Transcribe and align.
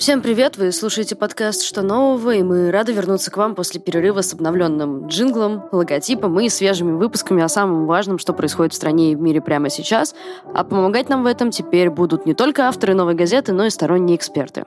Всем 0.00 0.22
привет! 0.22 0.56
Вы 0.56 0.72
слушаете 0.72 1.14
подкаст 1.14 1.62
«Что 1.62 1.82
нового?» 1.82 2.34
и 2.34 2.42
мы 2.42 2.70
рады 2.70 2.92
вернуться 2.92 3.30
к 3.30 3.36
вам 3.36 3.54
после 3.54 3.82
перерыва 3.82 4.22
с 4.22 4.32
обновленным 4.32 5.08
джинглом, 5.08 5.68
логотипом 5.72 6.40
и 6.40 6.48
свежими 6.48 6.92
выпусками 6.92 7.42
о 7.42 7.50
самом 7.50 7.84
важном, 7.84 8.18
что 8.18 8.32
происходит 8.32 8.72
в 8.72 8.76
стране 8.76 9.12
и 9.12 9.14
в 9.14 9.20
мире 9.20 9.42
прямо 9.42 9.68
сейчас. 9.68 10.14
А 10.54 10.64
помогать 10.64 11.10
нам 11.10 11.22
в 11.22 11.26
этом 11.26 11.50
теперь 11.50 11.90
будут 11.90 12.24
не 12.24 12.32
только 12.32 12.66
авторы 12.66 12.94
новой 12.94 13.14
газеты, 13.14 13.52
но 13.52 13.66
и 13.66 13.70
сторонние 13.70 14.16
эксперты. 14.16 14.64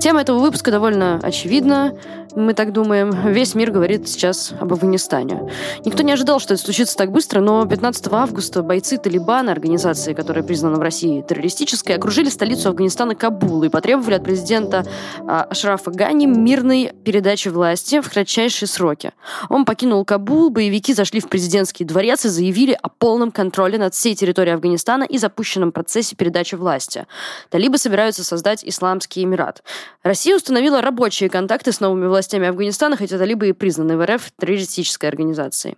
Тема 0.00 0.22
этого 0.22 0.38
выпуска 0.38 0.70
довольно 0.70 1.20
очевидна 1.22 1.92
мы 2.36 2.54
так 2.54 2.72
думаем, 2.72 3.10
весь 3.32 3.54
мир 3.54 3.70
говорит 3.70 4.08
сейчас 4.08 4.52
об 4.60 4.72
Афганистане. 4.72 5.50
Никто 5.84 6.02
не 6.02 6.12
ожидал, 6.12 6.40
что 6.40 6.54
это 6.54 6.62
случится 6.62 6.96
так 6.96 7.10
быстро, 7.10 7.40
но 7.40 7.66
15 7.66 8.08
августа 8.12 8.62
бойцы 8.62 8.98
Талибана, 8.98 9.52
организации, 9.52 10.14
которая 10.14 10.44
признана 10.44 10.76
в 10.78 10.80
России 10.80 11.22
террористической, 11.22 11.96
окружили 11.96 12.28
столицу 12.28 12.68
Афганистана 12.68 13.14
Кабул 13.14 13.62
и 13.64 13.68
потребовали 13.68 14.14
от 14.14 14.24
президента 14.24 14.86
а, 15.26 15.42
Ашрафа 15.42 15.90
Гани 15.90 16.26
мирной 16.26 16.92
передачи 17.04 17.48
власти 17.48 18.00
в 18.00 18.08
кратчайшие 18.10 18.68
сроки. 18.68 19.12
Он 19.48 19.64
покинул 19.64 20.04
Кабул, 20.04 20.50
боевики 20.50 20.94
зашли 20.94 21.20
в 21.20 21.28
президентский 21.28 21.84
дворец 21.84 22.24
и 22.24 22.28
заявили 22.28 22.78
о 22.80 22.88
полном 22.88 23.32
контроле 23.32 23.78
над 23.78 23.94
всей 23.94 24.14
территорией 24.14 24.54
Афганистана 24.54 25.04
и 25.04 25.18
запущенном 25.18 25.72
процессе 25.72 26.16
передачи 26.16 26.54
власти. 26.54 27.06
Талибы 27.48 27.78
собираются 27.78 28.24
создать 28.24 28.64
Исламский 28.64 29.24
Эмират. 29.24 29.62
Россия 30.02 30.36
установила 30.36 30.80
рабочие 30.80 31.28
контакты 31.28 31.72
с 31.72 31.80
новыми 31.80 32.06
властями 32.06 32.19
властями 32.20 32.48
Афганистана, 32.48 32.96
хотя 32.96 33.16
талибы 33.16 33.48
и 33.48 33.52
признаны 33.52 33.96
в 33.96 34.04
РФ 34.04 34.30
террористической 34.38 35.08
организацией. 35.08 35.76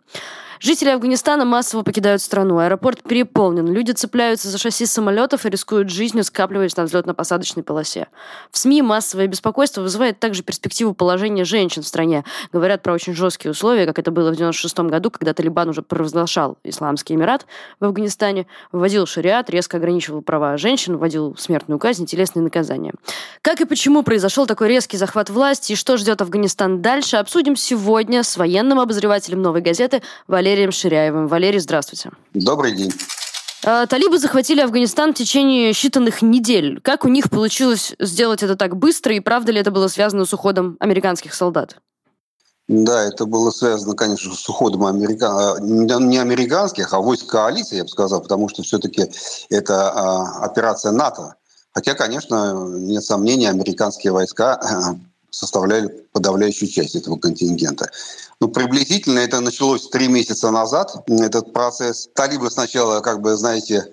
Жители 0.63 0.91
Афганистана 0.91 1.45
массово 1.45 1.83
покидают 1.83 2.23
страну. 2.23 2.59
Аэропорт 2.59 3.03
переполнен. 3.03 3.67
Люди 3.67 3.91
цепляются 3.91 4.47
за 4.47 4.59
шасси 4.59 4.87
самолетов 4.87 5.45
и 5.45 5.51
рискуют 5.51 5.91
жизнью, 5.91 6.23
скапливаясь 6.23 6.77
на 6.77 6.85
взлетно-посадочной 6.85 7.65
полосе. 7.65 8.07
В 8.53 8.59
СМИ 8.59 8.81
массовое 8.83 9.27
беспокойство 9.27 9.81
вызывает 9.81 10.21
также 10.21 10.45
перспективу 10.45 10.95
положения 10.95 11.45
женщин 11.45 11.83
в 11.83 11.87
стране. 11.89 12.25
Говорят 12.53 12.85
про 12.85 12.93
очень 12.93 13.13
жесткие 13.13 13.51
условия, 13.51 13.87
как 13.87 13.99
это 13.99 14.13
было 14.13 14.31
в 14.31 14.37
96 14.37 14.79
году, 14.83 15.11
когда 15.11 15.35
Талибан 15.35 15.69
уже 15.69 15.83
провозглашал 15.83 16.57
Исламский 16.63 17.15
Эмират 17.15 17.45
в 17.81 17.85
Афганистане, 17.85 18.47
вводил 18.71 19.07
шариат, 19.07 19.51
резко 19.51 19.79
ограничивал 19.79 20.23
права 20.23 20.57
женщин, 20.59 20.97
вводил 20.97 21.35
смертную 21.37 21.81
казнь, 21.81 22.07
телесные 22.07 22.45
наказания. 22.45 22.93
Как 23.41 23.61
и 23.61 23.65
почему 23.65 24.05
произошел 24.05 24.47
такой 24.47 24.69
резкий 24.69 24.97
захват 24.97 25.29
власти 25.29 25.73
и 25.73 25.75
что 25.75 25.97
ждет 25.97 26.23
Афганистан 26.23 26.83
дальше, 26.83 27.17
обсудим 27.17 27.57
сегодня 27.57 28.23
с 28.23 28.37
военным 28.37 28.79
обозревателем 28.79 29.43
«Новой 29.43 29.61
газеты» 29.61 30.03
Валерием 30.29 30.52
Валерием 30.53 30.73
Ширяевым. 30.73 31.29
Валерий, 31.29 31.61
здравствуйте. 31.61 32.11
Добрый 32.35 32.73
день. 32.73 32.93
А, 33.65 33.87
талибы 33.87 34.19
захватили 34.19 34.61
Афганистан 34.61 35.15
в 35.15 35.17
течение 35.17 35.73
считанных 35.73 36.23
недель. 36.23 36.79
Как 36.83 37.07
у 37.07 37.09
них 37.09 37.31
получилось 37.31 37.95
сделать 37.99 38.43
это 38.43 38.55
так 38.55 38.77
быстро, 38.77 39.15
и 39.15 39.21
правда 39.21 39.51
ли 39.51 39.61
это 39.61 39.71
было 39.71 39.89
связано 39.89 40.27
с 40.27 40.35
уходом 40.35 40.77
американских 40.79 41.33
солдат? 41.33 41.79
Да, 42.69 43.03
это 43.03 43.25
было 43.25 43.51
связано, 43.51 43.95
конечно, 43.95 44.35
с 44.35 44.47
уходом 44.47 44.85
америка... 44.85 45.55
А, 45.55 45.59
не 45.59 46.19
американских, 46.19 46.93
а 46.93 47.01
войск 47.01 47.31
коалиции, 47.31 47.77
я 47.77 47.85
бы 47.85 47.89
сказал, 47.89 48.21
потому 48.21 48.51
что 48.51 48.63
все-таки 48.63 49.11
это 49.49 49.91
а, 49.91 50.45
операция 50.45 50.93
НАТО. 50.93 51.37
Хотя, 51.73 51.95
конечно, 51.95 52.69
нет 52.77 53.03
сомнений, 53.03 53.47
американские 53.47 54.13
войска 54.13 54.61
составляли 55.31 56.02
подавляющую 56.13 56.69
часть 56.69 56.95
этого 56.95 57.17
контингента. 57.17 57.91
Ну, 58.41 58.49
приблизительно 58.49 59.21
это 59.21 59.41
началось 59.41 59.89
три 59.89 60.09
месяца 60.09 60.51
назад, 60.51 60.95
этот 61.09 61.53
процесс. 61.53 62.09
Талибы 62.15 62.51
сначала, 62.51 63.01
как 63.01 63.21
бы, 63.21 63.37
знаете, 63.37 63.93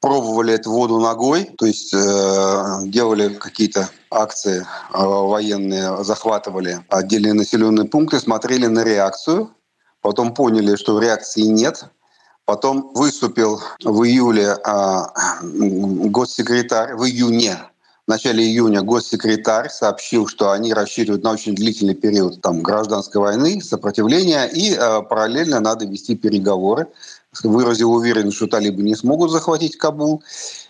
пробовали 0.00 0.54
эту 0.54 0.70
воду 0.70 1.00
ногой, 1.00 1.44
то 1.56 1.66
есть 1.66 1.92
э, 1.94 2.78
делали 2.84 3.34
какие-то 3.34 3.88
акции 4.10 4.60
э, 4.60 4.64
военные, 4.92 6.04
захватывали 6.04 6.84
отдельные 6.90 7.32
населенные 7.32 7.88
пункты, 7.88 8.20
смотрели 8.20 8.66
на 8.66 8.84
реакцию, 8.84 9.50
потом 10.00 10.34
поняли, 10.34 10.76
что 10.76 11.00
реакции 11.00 11.42
нет, 11.42 11.86
потом 12.44 12.92
выступил 12.94 13.60
в 13.82 14.04
июле 14.04 14.56
э, 14.64 15.02
госсекретарь, 15.42 16.94
в 16.94 17.04
июне 17.04 17.58
в 18.06 18.08
начале 18.08 18.44
июня 18.44 18.82
госсекретарь 18.82 19.68
сообщил, 19.68 20.28
что 20.28 20.52
они 20.52 20.72
рассчитывают 20.72 21.24
на 21.24 21.32
очень 21.32 21.56
длительный 21.56 21.96
период 21.96 22.40
там, 22.40 22.62
гражданской 22.62 23.20
войны, 23.20 23.60
сопротивления, 23.60 24.46
и 24.46 24.74
э, 24.74 25.02
параллельно 25.02 25.58
надо 25.58 25.86
вести 25.86 26.14
переговоры. 26.14 26.86
Выразил 27.42 27.92
уверенность, 27.92 28.36
что 28.36 28.46
талибы 28.46 28.82
не 28.82 28.94
смогут 28.94 29.32
захватить 29.32 29.76
Кабул. 29.76 30.22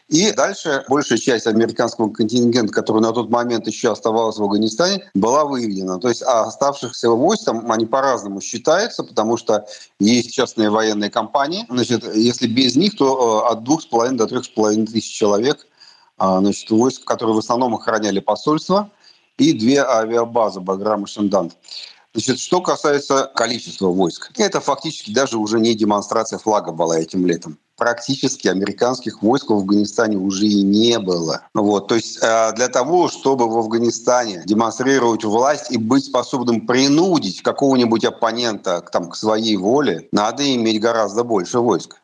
И 0.08 0.32
дальше 0.32 0.84
большая 0.88 1.18
часть 1.18 1.46
американского 1.46 2.10
контингента, 2.10 2.72
который 2.72 3.02
на 3.02 3.12
тот 3.12 3.28
момент 3.28 3.66
еще 3.66 3.92
оставался 3.92 4.40
в 4.40 4.44
Афганистане, 4.44 5.10
была 5.14 5.44
выведена. 5.44 6.00
То 6.00 6.08
есть 6.08 6.22
а 6.22 6.44
оставшихся 6.44 7.10
войск 7.10 7.44
там 7.44 7.70
они 7.70 7.84
по-разному 7.86 8.40
считаются, 8.40 9.04
потому 9.04 9.36
что 9.36 9.66
есть 10.00 10.32
частные 10.32 10.70
военные 10.70 11.10
компании. 11.10 11.66
Значит, 11.68 12.14
если 12.14 12.46
без 12.46 12.76
них, 12.76 12.96
то 12.96 13.44
э, 13.44 13.52
от 13.52 13.62
двух 13.62 13.82
с 13.82 13.86
половиной 13.86 14.16
до 14.16 14.26
трех 14.26 14.44
с 14.46 14.48
половиной 14.48 14.86
тысяч 14.86 15.12
человек 15.12 15.66
значит, 16.18 16.70
войск, 16.70 17.04
которые 17.04 17.34
в 17.36 17.38
основном 17.38 17.74
охраняли 17.74 18.20
посольство, 18.20 18.90
и 19.38 19.52
две 19.52 19.82
авиабазы 19.82 20.60
Баграм 20.60 21.04
и 21.04 21.06
Шендант. 21.06 21.56
Значит, 22.16 22.38
что 22.38 22.62
касается 22.62 23.30
количества 23.34 23.88
войск, 23.88 24.30
это 24.38 24.62
фактически 24.62 25.12
даже 25.12 25.36
уже 25.36 25.60
не 25.60 25.74
демонстрация 25.74 26.38
флага 26.38 26.72
была 26.72 26.98
этим 26.98 27.26
летом. 27.26 27.58
Практически 27.76 28.48
американских 28.48 29.22
войск 29.22 29.50
в 29.50 29.52
Афганистане 29.52 30.16
уже 30.16 30.46
и 30.46 30.62
не 30.62 30.98
было. 30.98 31.42
Вот, 31.52 31.88
то 31.88 31.94
есть 31.94 32.18
э, 32.22 32.52
для 32.54 32.68
того, 32.68 33.08
чтобы 33.08 33.50
в 33.50 33.58
Афганистане 33.58 34.44
демонстрировать 34.46 35.24
власть 35.24 35.70
и 35.70 35.76
быть 35.76 36.06
способным 36.06 36.66
принудить 36.66 37.42
какого-нибудь 37.42 38.06
оппонента 38.06 38.80
там, 38.90 39.10
к 39.10 39.16
своей 39.16 39.58
воле, 39.58 40.08
надо 40.10 40.54
иметь 40.54 40.80
гораздо 40.80 41.22
больше 41.22 41.58
войск. 41.58 41.96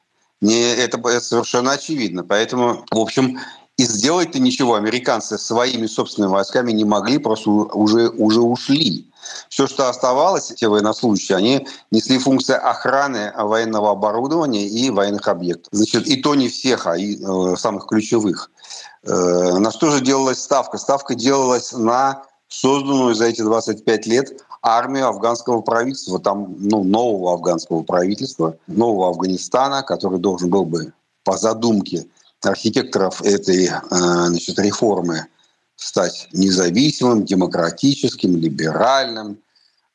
Не, 0.43 0.75
это 0.75 1.01
совершенно 1.21 1.73
очевидно. 1.73 2.23
Поэтому, 2.23 2.85
в 2.91 2.99
общем, 2.99 3.39
и 3.79 3.85
сделать-то 3.85 4.39
ничего 4.39 4.75
американцы 4.75 5.39
своими 5.39 5.87
собственными 5.87 6.33
войсками 6.33 6.73
не 6.73 6.85
могли, 6.85 7.19
просто 7.19 7.51
уже, 7.51 8.09
уже 8.11 8.41
ушли. 8.41 9.09
Все, 9.49 9.67
что 9.67 9.89
оставалось, 9.89 10.53
те 10.57 10.69
военнослужащие, 10.69 11.39
они 11.39 11.67
несли 11.91 12.19
функции 12.19 12.55
охраны 12.55 13.33
военного 13.37 13.93
оборудования 13.93 14.67
и 14.67 14.91
военных 14.91 15.27
объектов. 15.29 15.69
Значит, 15.73 16.07
и 16.07 16.21
то 16.21 16.35
не 16.35 16.49
всех, 16.49 16.87
а 16.87 16.97
и 16.97 17.17
э, 17.17 17.57
самых 17.57 17.87
ключевых. 17.87 18.51
Э, 19.05 19.59
на 19.59 19.71
что 19.71 19.91
же 19.91 20.01
делалась 20.01 20.43
ставка? 20.43 20.77
Ставка 20.77 21.15
делалась 21.15 21.73
на 21.73 22.25
созданную 22.49 23.15
за 23.15 23.27
эти 23.27 23.41
25 23.41 24.07
лет 24.07 24.45
армию 24.61 25.09
афганского 25.09 25.63
правительства, 25.63 26.19
там, 26.19 26.55
ну, 26.59 26.85
нового 26.85 27.35
афганского 27.35 27.83
правительства, 27.83 28.57
нового 28.67 29.09
Афганистана, 29.09 29.83
который 29.83 30.19
должен 30.19 30.51
был 30.51 30.65
бы 30.65 30.93
по 31.25 31.37
задумке 31.37 32.07
архитекторов 32.47 33.23
этой 33.23 33.67
э, 33.67 33.71
значит, 33.91 34.59
реформы 34.59 35.27
стать 35.77 36.29
независимым, 36.33 37.25
демократическим, 37.25 38.37
либеральным. 38.37 39.39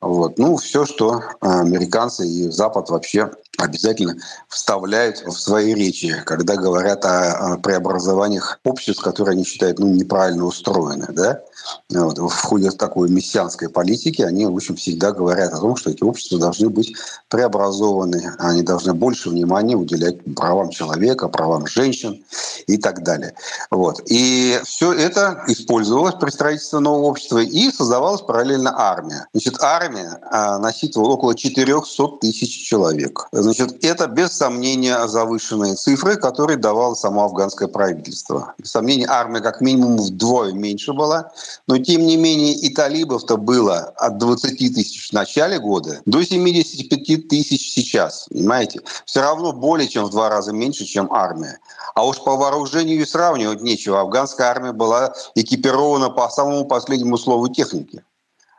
Вот. 0.02 0.38
Ну, 0.38 0.58
все, 0.58 0.85
что 0.85 1.23
американцы 1.41 2.28
и 2.28 2.49
Запад 2.49 2.90
вообще 2.90 3.32
обязательно 3.57 4.17
вставляют 4.47 5.23
в 5.25 5.33
свои 5.33 5.73
речи, 5.73 6.21
когда 6.25 6.55
говорят 6.55 7.03
о 7.05 7.57
преобразованиях 7.57 8.59
обществ, 8.63 9.01
которые 9.01 9.33
они 9.33 9.43
считают 9.43 9.79
ну, 9.79 9.87
неправильно 9.87 10.45
устроены. 10.45 11.07
Да? 11.09 11.41
Вот. 11.89 12.19
В 12.19 12.41
ходе 12.43 12.71
такой 12.71 13.09
мессианской 13.09 13.69
политики 13.69 14.21
они, 14.21 14.45
в 14.45 14.55
общем, 14.55 14.75
всегда 14.75 15.11
говорят 15.11 15.53
о 15.53 15.59
том, 15.59 15.75
что 15.75 15.89
эти 15.89 16.03
общества 16.03 16.39
должны 16.39 16.69
быть 16.69 16.95
преобразованы, 17.29 18.35
они 18.37 18.61
должны 18.61 18.93
больше 18.93 19.29
внимания 19.29 19.75
уделять 19.75 20.17
правам 20.35 20.69
человека, 20.69 21.27
правам 21.27 21.65
женщин 21.67 22.23
и 22.67 22.77
так 22.77 23.03
далее. 23.03 23.33
Вот. 23.71 24.01
И 24.05 24.59
все 24.65 24.93
это 24.93 25.43
использовалось 25.47 26.15
при 26.15 26.29
строительстве 26.29 26.79
нового 26.79 27.07
общества 27.07 27.39
и 27.39 27.71
создавалась 27.71 28.21
параллельно 28.21 28.73
армия. 28.77 29.27
Значит, 29.33 29.55
армия 29.61 30.19
а, 30.29 30.59
насчитывала 30.59 31.13
около 31.13 31.35
400 31.35 32.07
тысяч 32.21 32.67
человек 32.67 33.27
Значит, 33.47 33.82
это 33.82 34.08
без 34.08 34.34
сомнения 34.34 35.08
завышенные 35.08 35.76
цифры, 35.76 36.17
которые 36.17 36.58
давало 36.58 36.96
само 36.96 37.23
афганское 37.23 37.70
правительство. 37.70 38.53
Без 38.58 38.72
сомнения, 38.72 39.08
армия 39.08 39.40
как 39.40 39.61
минимум 39.61 39.96
вдвое 39.96 40.52
меньше 40.52 40.91
была, 40.91 41.32
но 41.66 41.78
тем 41.78 42.02
не 42.02 42.17
менее 42.17 42.55
и 42.55 42.73
талибов-то 42.73 43.38
было 43.38 43.94
от 43.96 44.17
20 44.17 44.58
тысяч 44.76 45.09
в 45.09 45.14
начале 45.14 45.59
года 45.59 46.02
до 46.05 46.26
75 46.26 47.29
тысяч 47.29 47.73
сейчас, 47.73 48.28
понимаете? 48.29 48.82
Все 49.05 49.22
равно 49.22 49.53
более 49.53 49.88
чем 49.88 50.03
в 50.03 50.09
два 50.09 50.28
раза 50.28 50.52
меньше, 50.52 50.84
чем 50.84 51.14
армия. 51.14 51.59
А 51.96 52.05
уж 52.05 52.22
по 52.22 52.35
вооружению 52.35 53.02
и 53.02 53.05
сравнивать 53.05 53.61
нечего. 53.61 54.02
Афганская 54.02 54.50
армия 54.50 54.73
была 54.73 55.14
экипирована 55.35 56.09
по 56.09 56.28
самому 56.29 56.66
последнему 56.66 57.17
слову 57.17 57.47
техники. 57.47 58.03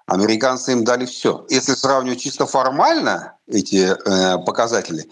Американцы 0.06 0.72
им 0.72 0.84
дали 0.84 1.04
все. 1.04 1.44
Если 1.50 1.74
сравнивать 1.74 2.20
чисто 2.20 2.46
формально 2.46 3.34
эти 3.48 3.94
э, 3.94 4.38
показатели, 4.44 5.08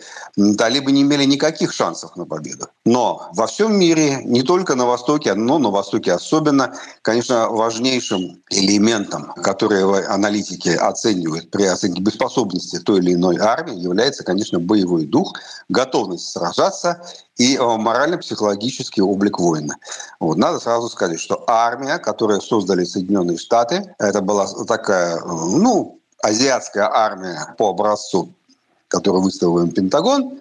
талибы 0.56 0.92
не 0.92 1.02
имели 1.02 1.24
никаких 1.24 1.72
шансов 1.72 2.16
на 2.16 2.26
победу. 2.26 2.66
Но 2.84 3.28
во 3.34 3.46
всем 3.46 3.78
мире, 3.78 4.20
не 4.24 4.42
только 4.42 4.74
на 4.74 4.86
Востоке, 4.86 5.34
но 5.34 5.58
на 5.58 5.70
Востоке 5.70 6.12
особенно, 6.12 6.74
конечно, 7.02 7.48
важнейшим 7.48 8.42
элементом, 8.50 9.32
который 9.42 10.04
аналитики 10.06 10.68
оценивают 10.68 11.50
при 11.50 11.64
оценке 11.64 12.02
боеспособности 12.02 12.78
той 12.78 12.98
или 12.98 13.14
иной 13.14 13.38
армии, 13.38 13.74
является, 13.74 14.24
конечно, 14.24 14.60
боевой 14.60 15.06
дух, 15.06 15.34
готовность 15.68 16.30
сражаться 16.30 17.02
и 17.36 17.56
э, 17.56 17.62
морально-психологический 17.62 19.02
облик 19.02 19.38
воина. 19.38 19.76
Вот. 20.20 20.36
Надо 20.36 20.60
сразу 20.60 20.88
сказать, 20.88 21.20
что 21.20 21.44
армия, 21.46 21.98
которую 21.98 22.40
создали 22.40 22.84
Соединенные 22.84 23.38
Штаты, 23.38 23.94
это 23.98 24.20
была 24.20 24.46
такая, 24.66 25.16
э, 25.16 25.20
ну, 25.24 26.00
азиатская 26.22 26.88
армия 26.92 27.54
по 27.58 27.70
образцу, 27.70 28.32
которую 28.88 29.22
выставил 29.22 29.58
им 29.60 29.70
Пентагон, 29.70 30.40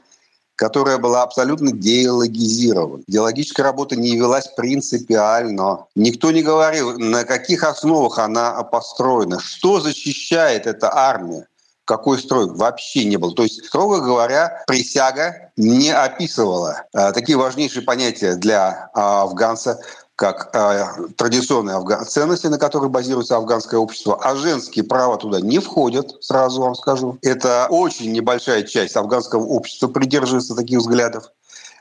которая 0.55 0.97
была 0.97 1.23
абсолютно 1.23 1.71
деологизирована. 1.71 3.03
Идеологическая 3.07 3.63
работа 3.63 3.95
не 3.95 4.15
велась 4.15 4.47
принципиально. 4.47 5.85
Никто 5.95 6.31
не 6.31 6.41
говорил, 6.41 6.97
на 6.97 7.25
каких 7.25 7.63
основах 7.63 8.19
она 8.19 8.63
построена, 8.63 9.39
что 9.39 9.81
защищает 9.81 10.65
эта 10.65 10.93
армия 10.93 11.47
какой 11.85 12.17
строй 12.19 12.49
вообще 12.49 13.05
не 13.05 13.17
был. 13.17 13.33
То 13.33 13.43
есть, 13.43 13.63
строго 13.63 14.01
говоря, 14.01 14.63
присяга 14.67 15.51
не 15.55 15.91
описывала 15.91 16.83
э, 16.93 17.11
такие 17.13 17.37
важнейшие 17.37 17.83
понятия 17.83 18.35
для 18.35 18.89
э, 18.93 18.99
афганца, 18.99 19.79
как 20.15 20.49
э, 20.53 20.85
традиционные 21.17 21.75
афган... 21.75 22.05
ценности, 22.05 22.47
на 22.47 22.57
которых 22.57 22.89
базируется 22.89 23.35
афганское 23.35 23.79
общество, 23.79 24.17
а 24.21 24.35
женские 24.35 24.85
права 24.85 25.17
туда 25.17 25.41
не 25.41 25.59
входят, 25.59 26.23
сразу 26.23 26.61
вам 26.61 26.75
скажу. 26.75 27.17
Это 27.21 27.67
очень 27.69 28.11
небольшая 28.11 28.63
часть 28.63 28.95
афганского 28.95 29.43
общества 29.43 29.87
придерживается 29.87 30.55
таких 30.55 30.79
взглядов. 30.79 31.25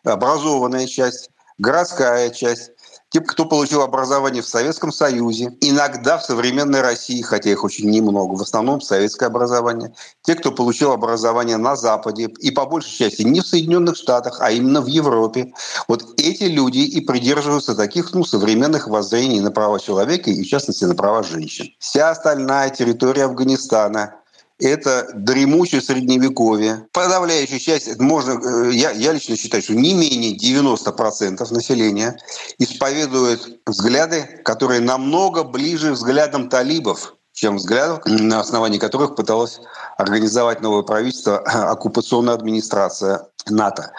Образованная 0.02 0.86
часть, 0.86 1.30
городская 1.58 2.30
часть, 2.30 2.72
те, 3.14 3.20
кто 3.20 3.44
получил 3.44 3.82
образование 3.82 4.42
в 4.42 4.48
Советском 4.48 4.90
Союзе, 4.90 5.56
иногда 5.60 6.18
в 6.18 6.24
современной 6.24 6.80
России, 6.80 7.22
хотя 7.22 7.48
их 7.48 7.62
очень 7.62 7.88
немного, 7.88 8.34
в 8.34 8.42
основном 8.42 8.80
советское 8.80 9.26
образование, 9.26 9.94
те, 10.22 10.34
кто 10.34 10.50
получил 10.50 10.90
образование 10.90 11.56
на 11.56 11.76
Западе 11.76 12.24
и 12.40 12.50
по 12.50 12.66
большей 12.66 12.90
части 12.90 13.22
не 13.22 13.40
в 13.40 13.46
Соединенных 13.46 13.94
Штатах, 13.96 14.38
а 14.40 14.50
именно 14.50 14.80
в 14.80 14.86
Европе, 14.86 15.52
вот 15.86 16.04
эти 16.16 16.44
люди 16.44 16.78
и 16.78 17.00
придерживаются 17.02 17.76
таких 17.76 18.12
ну, 18.14 18.24
современных 18.24 18.88
воззрений 18.88 19.38
на 19.38 19.52
права 19.52 19.78
человека 19.78 20.30
и, 20.30 20.42
в 20.42 20.48
частности, 20.48 20.82
на 20.82 20.96
права 20.96 21.22
женщин. 21.22 21.68
Вся 21.78 22.10
остальная 22.10 22.70
территория 22.70 23.26
Афганистана 23.26 24.16
это 24.58 25.10
дремучее 25.14 25.80
средневековье. 25.80 26.86
Подавляющая 26.92 27.58
часть, 27.58 27.98
можно, 27.98 28.40
э, 28.40 28.72
я, 28.72 28.92
я 28.92 29.12
лично 29.12 29.36
считаю, 29.36 29.62
что 29.62 29.74
не 29.74 29.94
менее 29.94 30.36
90% 30.36 31.52
населения 31.52 32.16
исповедует 32.58 33.60
взгляды, 33.66 34.40
которые 34.44 34.80
намного 34.80 35.42
ближе 35.42 35.92
взглядам 35.92 36.48
талибов, 36.48 37.14
чем 37.34 37.56
взглядов, 37.56 38.00
на 38.06 38.40
основании 38.40 38.78
которых 38.78 39.16
пыталась 39.16 39.60
организовать 39.98 40.62
новое 40.62 40.82
правительство 40.82 41.38
оккупационная 41.72 42.34
администрация 42.34 43.26
НАТО. 43.50 43.90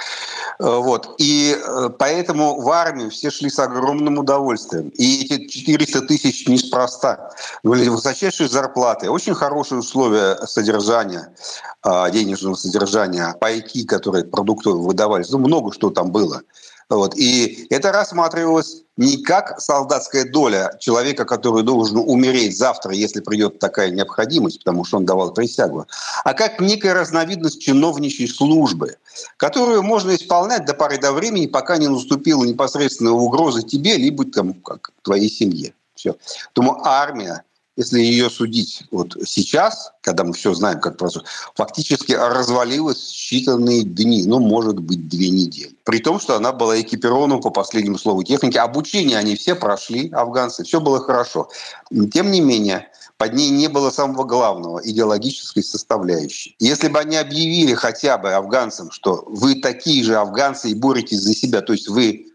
Э, 0.58 0.78
вот. 0.78 1.16
И 1.18 1.56
э, 1.56 1.90
поэтому 2.00 2.62
в 2.62 2.70
армию 2.70 3.12
все 3.12 3.30
шли 3.30 3.50
с 3.50 3.60
огромным 3.60 4.18
удовольствием. 4.18 4.88
И 4.90 5.26
эти 5.26 5.48
400 5.48 6.02
тысяч 6.04 6.48
неспроста. 6.48 7.30
Были 7.62 7.90
высочайшие 7.90 8.48
зарплаты, 8.48 9.10
очень 9.10 9.36
хорошие 9.36 9.80
условия 9.80 10.38
содержания, 10.48 11.36
а, 11.84 12.10
денежного 12.10 12.56
содержания, 12.56 13.36
пайки, 13.40 13.86
которые 13.86 14.24
продукты 14.24 14.70
выдавались. 14.70 15.30
Ну, 15.30 15.40
много 15.40 15.74
что 15.74 15.90
там 15.90 16.12
было. 16.12 16.42
Вот. 16.90 17.18
И 17.18 17.68
это 17.70 17.92
рассматривалось 17.92 18.84
не 18.98 19.18
как 19.18 19.60
солдатская 19.60 20.26
доля 20.26 20.78
человека, 20.80 21.26
который 21.26 21.64
должен 21.64 21.98
умереть 21.98 22.58
завтра, 22.58 22.94
если 22.94 23.22
придет 23.22 23.60
такая 23.60 23.90
необходимость, 23.90 24.60
потому 24.60 24.86
что 24.86 24.98
он 24.98 25.06
давал 25.06 25.34
присягу, 25.34 25.88
а 26.24 26.34
как 26.34 26.62
некая 26.62 26.94
разновидность 26.94 27.62
чиновничьей 27.62 28.30
службы, 28.30 28.98
которую 29.38 29.84
можно 29.84 30.16
исполнять 30.16 30.66
до 30.66 30.74
поры 30.74 30.98
до 30.98 31.12
времени, 31.12 31.48
пока 31.48 31.78
не 31.78 31.88
наступила 31.88 32.44
непосредственная 32.44 33.14
угроза 33.14 33.64
тебе, 33.64 33.98
либо 33.98 34.26
там, 34.26 34.54
как, 34.54 34.92
твоей 35.02 35.30
семье. 35.30 35.74
Все. 35.96 36.16
Поэтому 36.54 36.82
армия 36.86 37.44
если 37.76 38.00
ее 38.00 38.30
судить 38.30 38.84
вот 38.92 39.18
сейчас, 39.26 39.92
когда 40.02 40.24
мы 40.24 40.34
все 40.34 40.54
знаем, 40.54 40.80
как 40.80 40.98
происходит, 40.98 41.28
фактически 41.56 42.14
развалилась 42.14 43.12
считанные 43.14 43.82
дни, 43.82 44.24
ну, 44.26 44.40
может 44.40 44.80
быть, 44.80 45.10
две 45.10 45.30
недели. 45.30 45.76
При 45.84 46.00
том, 46.00 46.20
что 46.20 46.36
она 46.36 46.54
была 46.54 46.80
экипирована 46.80 47.38
по 47.40 47.50
последнему 47.50 47.98
слову 47.98 48.24
техники. 48.24 48.58
Обучение 48.58 49.18
они 49.18 49.36
все 49.36 49.56
прошли, 49.56 50.10
афганцы, 50.12 50.64
все 50.64 50.80
было 50.80 51.00
хорошо. 51.00 51.50
Тем 52.14 52.32
не 52.32 52.40
менее, 52.40 52.90
под 53.18 53.34
ней 53.34 53.50
не 53.50 53.68
было 53.68 53.92
самого 53.92 54.24
главного 54.24 54.82
идеологической 54.84 55.64
составляющей. 55.64 56.56
Если 56.60 56.88
бы 56.88 57.00
они 57.00 57.18
объявили 57.18 57.74
хотя 57.74 58.18
бы 58.18 58.34
афганцам, 58.34 58.92
что 58.92 59.24
вы 59.28 59.56
такие 59.56 60.04
же 60.04 60.16
афганцы 60.16 60.70
и 60.70 60.76
боретесь 60.76 61.22
за 61.22 61.34
себя, 61.34 61.62
то 61.62 61.74
есть 61.74 61.88
вы 61.88 62.28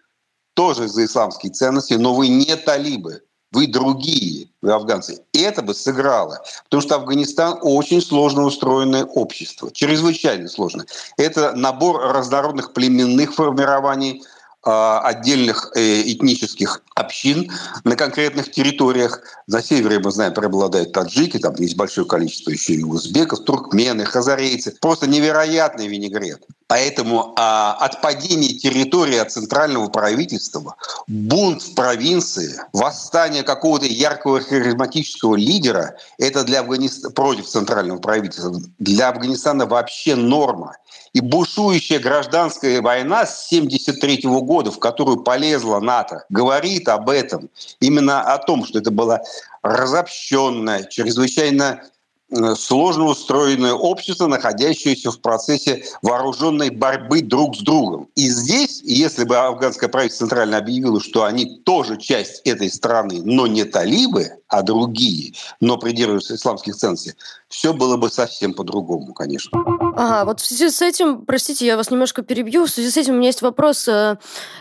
тоже 0.54 0.88
за 0.88 1.04
исламские 1.04 1.52
ценности, 1.52 1.94
но 1.94 2.14
вы 2.14 2.28
не 2.28 2.56
талибы, 2.56 3.22
вы 3.52 3.66
другие, 3.66 4.48
вы 4.62 4.72
афганцы. 4.72 5.22
И 5.32 5.40
это 5.40 5.62
бы 5.62 5.74
сыграло. 5.74 6.40
Потому 6.64 6.82
что 6.82 6.94
Афганистан 6.96 7.58
очень 7.62 8.00
сложно 8.00 8.44
устроенное 8.44 9.04
общество, 9.04 9.70
чрезвычайно 9.72 10.48
сложно. 10.48 10.84
Это 11.16 11.52
набор 11.52 12.00
разнородных 12.12 12.72
племенных 12.72 13.34
формирований, 13.34 14.22
отдельных 14.62 15.72
э, 15.74 16.02
этнических 16.12 16.82
общин 16.94 17.50
на 17.84 17.96
конкретных 17.96 18.50
территориях. 18.50 19.20
На 19.46 19.62
севере, 19.62 19.98
мы 19.98 20.10
знаем, 20.10 20.34
преобладают 20.34 20.92
таджики, 20.92 21.38
там 21.38 21.54
есть 21.56 21.76
большое 21.76 22.06
количество 22.06 22.50
еще 22.50 22.74
и 22.74 22.84
узбеков, 22.84 23.40
туркмены, 23.40 24.04
хазарейцы. 24.04 24.76
Просто 24.80 25.06
невероятный 25.06 25.88
винегрет. 25.88 26.46
Поэтому 26.70 27.34
а, 27.36 27.72
от 27.80 28.00
падения 28.00 28.54
территории 28.54 29.16
от 29.16 29.32
центрального 29.32 29.88
правительства, 29.88 30.76
бунт 31.08 31.62
в 31.62 31.74
провинции, 31.74 32.60
восстание 32.72 33.42
какого-то 33.42 33.86
яркого 33.86 34.40
харизматического 34.40 35.34
лидера– 35.34 35.96
это 36.18 36.44
для 36.44 36.60
Афганистана, 36.60 37.12
против 37.12 37.46
центрального 37.46 37.98
правительства, 37.98 38.54
для 38.78 39.08
Афганистана 39.08 39.66
вообще 39.66 40.14
норма. 40.14 40.76
И 41.12 41.20
бушующая 41.20 41.98
гражданская 41.98 42.80
война 42.80 43.26
с 43.26 43.46
1973 43.50 44.28
года, 44.40 44.70
в 44.70 44.78
которую 44.78 45.22
полезла 45.22 45.80
НАТО, 45.80 46.24
говорит 46.28 46.88
об 46.88 47.10
этом. 47.10 47.50
Именно 47.80 48.22
о 48.22 48.38
том, 48.38 48.64
что 48.64 48.78
это 48.78 48.90
было 48.90 49.22
разобщенное, 49.62 50.84
чрезвычайно 50.84 51.82
Э, 52.30 52.54
сложно 52.54 53.06
устроенное 53.06 53.72
общество, 53.72 54.26
находящееся 54.28 55.10
в 55.10 55.20
процессе 55.20 55.84
вооруженной 56.00 56.70
борьбы 56.70 57.22
друг 57.22 57.56
с 57.56 57.60
другом. 57.60 58.08
И 58.14 58.28
здесь, 58.28 58.80
если 58.84 59.24
бы 59.24 59.36
афганское 59.36 59.88
правительство 59.88 60.26
центрально 60.26 60.58
объявило, 60.58 61.00
что 61.00 61.24
они 61.24 61.58
тоже 61.64 61.96
часть 61.96 62.42
этой 62.44 62.70
страны, 62.70 63.20
но 63.24 63.48
не 63.48 63.64
талибы, 63.64 64.39
а 64.50 64.62
другие, 64.62 65.34
но 65.60 65.78
придерживаются 65.78 66.34
исламских 66.34 66.74
ценностей, 66.74 67.14
все 67.48 67.72
было 67.72 67.96
бы 67.96 68.10
совсем 68.10 68.52
по-другому, 68.52 69.14
конечно. 69.14 69.50
Ага, 69.96 70.24
вот 70.24 70.40
в 70.40 70.46
связи 70.46 70.70
с 70.70 70.82
этим, 70.82 71.24
простите, 71.24 71.66
я 71.66 71.76
вас 71.76 71.90
немножко 71.90 72.22
перебью, 72.22 72.66
в 72.66 72.70
связи 72.70 72.90
с 72.90 72.96
этим 72.96 73.14
у 73.14 73.16
меня 73.18 73.28
есть 73.28 73.42
вопрос, 73.42 73.86
э, 73.86 74.16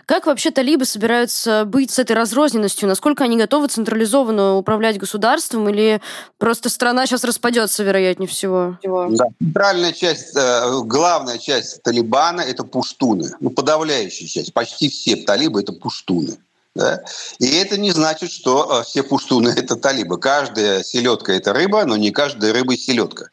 как 0.05 0.27
вообще 0.27 0.51
талибы 0.51 0.85
собираются 0.85 1.65
быть 1.65 1.91
с 1.91 1.99
этой 1.99 2.13
разрозненностью? 2.15 2.87
Насколько 2.87 3.23
они 3.23 3.37
готовы 3.37 3.67
централизованно 3.67 4.57
управлять 4.57 4.97
государством 4.97 5.67
или 5.69 6.01
просто 6.37 6.69
страна 6.69 7.05
сейчас 7.05 7.23
распадется, 7.23 7.83
вероятнее 7.83 8.27
всего? 8.27 8.77
Да. 8.83 9.25
Центральная 9.39 9.91
часть, 9.91 10.35
э, 10.35 10.81
главная 10.83 11.39
часть 11.39 11.81
Талибана– 11.81 12.41
это 12.47 12.63
пуштуны. 12.63 13.31
Ну, 13.39 13.49
подавляющая 13.49 14.27
часть. 14.27 14.53
Почти 14.53 14.89
все 14.89 15.15
талибы– 15.15 15.61
это 15.61 15.73
пуштуны. 15.73 16.37
Да? 16.75 17.03
И 17.39 17.47
это 17.57 17.77
не 17.77 17.91
значит, 17.91 18.31
что 18.31 18.83
все 18.83 19.03
пуштуны– 19.03 19.49
это 19.57 19.75
талибы. 19.75 20.19
Каждая 20.19 20.83
селедка– 20.83 21.33
это 21.33 21.53
рыба, 21.53 21.85
но 21.85 21.97
не 21.97 22.11
каждая 22.11 22.53
рыба– 22.53 22.77
селедка. 22.77 23.29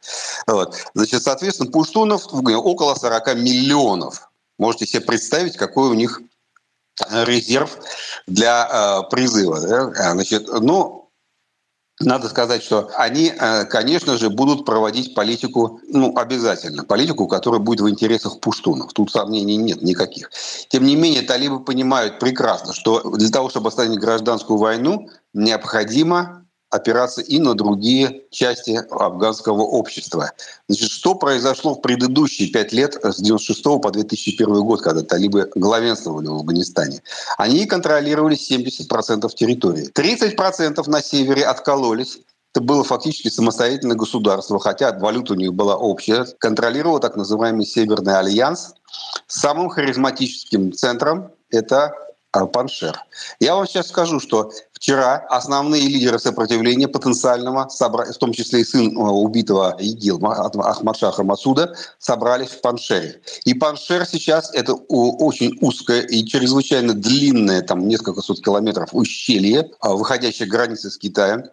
Вот. 0.46 0.76
Значит, 0.94 1.22
соответственно, 1.22 1.70
пуштунов 1.70 2.26
около 2.32 2.94
40 2.94 3.34
миллионов. 3.36 4.30
Можете 4.58 4.86
себе 4.86 5.02
представить, 5.02 5.56
какой 5.56 5.90
у 5.90 5.94
них 5.94 6.20
резерв 7.10 7.76
для 8.26 8.68
э, 8.68 9.10
призыва. 9.10 9.60
Да? 9.60 10.12
Значит, 10.12 10.48
ну, 10.48 11.05
надо 12.00 12.28
сказать, 12.28 12.62
что 12.62 12.90
они, 12.96 13.32
э, 13.38 13.64
конечно 13.64 14.18
же, 14.18 14.28
будут 14.28 14.66
проводить 14.66 15.14
политику, 15.14 15.80
ну, 15.88 16.16
обязательно, 16.16 16.84
политику, 16.84 17.26
которая 17.26 17.60
будет 17.60 17.80
в 17.80 17.88
интересах 17.88 18.40
пуштунов. 18.40 18.92
Тут 18.92 19.10
сомнений 19.10 19.56
нет 19.56 19.82
никаких. 19.82 20.30
Тем 20.68 20.84
не 20.84 20.94
менее, 20.94 21.22
талибы 21.22 21.60
понимают 21.60 22.18
прекрасно, 22.18 22.74
что 22.74 23.02
для 23.16 23.30
того, 23.30 23.48
чтобы 23.48 23.68
остановить 23.68 23.98
гражданскую 23.98 24.58
войну, 24.58 25.08
необходимо 25.32 26.45
опираться 26.76 27.20
и 27.20 27.38
на 27.38 27.54
другие 27.54 28.22
части 28.30 28.80
афганского 28.90 29.62
общества. 29.62 30.32
Значит, 30.68 30.90
что 30.90 31.14
произошло 31.14 31.74
в 31.74 31.80
предыдущие 31.80 32.48
пять 32.48 32.72
лет 32.72 32.96
с 33.02 33.16
96 33.16 33.62
по 33.82 33.90
2001 33.90 34.62
год, 34.62 34.82
когда 34.82 35.02
талибы 35.02 35.50
главенствовали 35.54 36.28
в 36.28 36.34
Афганистане? 36.34 37.02
Они 37.38 37.66
контролировали 37.66 38.36
70% 38.36 39.28
территории. 39.34 39.90
30% 39.92 40.88
на 40.88 41.02
севере 41.02 41.44
откололись, 41.44 42.20
это 42.56 42.64
было 42.64 42.84
фактически 42.84 43.28
самостоятельное 43.28 43.96
государство, 43.96 44.58
хотя 44.58 44.90
валюта 44.98 45.34
у 45.34 45.36
них 45.36 45.52
была 45.52 45.76
общая, 45.76 46.24
контролировал 46.38 47.00
так 47.00 47.14
называемый 47.14 47.66
Северный 47.66 48.18
альянс. 48.18 48.72
Самым 49.26 49.68
харизматическим 49.68 50.72
центром 50.72 51.32
это 51.50 51.92
Паншер. 52.44 53.02
Я 53.40 53.54
вам 53.54 53.66
сейчас 53.66 53.88
скажу, 53.88 54.20
что 54.20 54.52
вчера 54.72 55.24
основные 55.30 55.88
лидеры 55.88 56.18
сопротивления 56.18 56.88
потенциального, 56.88 57.68
в 57.68 58.18
том 58.18 58.32
числе 58.32 58.60
и 58.60 58.64
сын 58.64 58.96
э, 58.96 59.00
убитого 59.00 59.74
ИГИЛ 59.78 60.20
Ахмадшаха 60.26 61.22
Масуда, 61.22 61.74
собрались 61.98 62.50
в 62.50 62.60
Паншере. 62.60 63.22
И 63.44 63.54
Паншер 63.54 64.04
сейчас 64.06 64.52
это 64.52 64.74
очень 64.74 65.56
узкое 65.62 66.02
и 66.02 66.26
чрезвычайно 66.26 66.92
длинное, 66.92 67.62
там 67.62 67.88
несколько 67.88 68.20
сот 68.20 68.40
километров 68.44 68.90
ущелье, 68.92 69.70
а, 69.80 69.94
выходящее 69.94 70.46
к 70.46 70.50
границе 70.50 70.90
с 70.90 70.98
Китаем, 70.98 71.44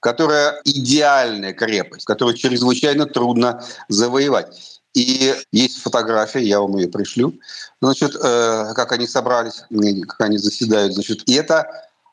которая 0.00 0.60
идеальная 0.64 1.52
крепость, 1.52 2.06
которую 2.06 2.36
чрезвычайно 2.36 3.06
трудно 3.06 3.64
завоевать. 3.88 4.71
И 4.94 5.34
есть 5.52 5.80
фотография, 5.80 6.42
я 6.42 6.60
вам 6.60 6.76
ее 6.76 6.88
пришлю. 6.88 7.34
Значит, 7.80 8.14
э, 8.14 8.72
как 8.74 8.92
они 8.92 9.06
собрались, 9.06 9.64
как 10.08 10.20
они 10.20 10.38
заседают. 10.38 10.94
Значит, 10.94 11.22
и 11.26 11.34
это 11.34 11.66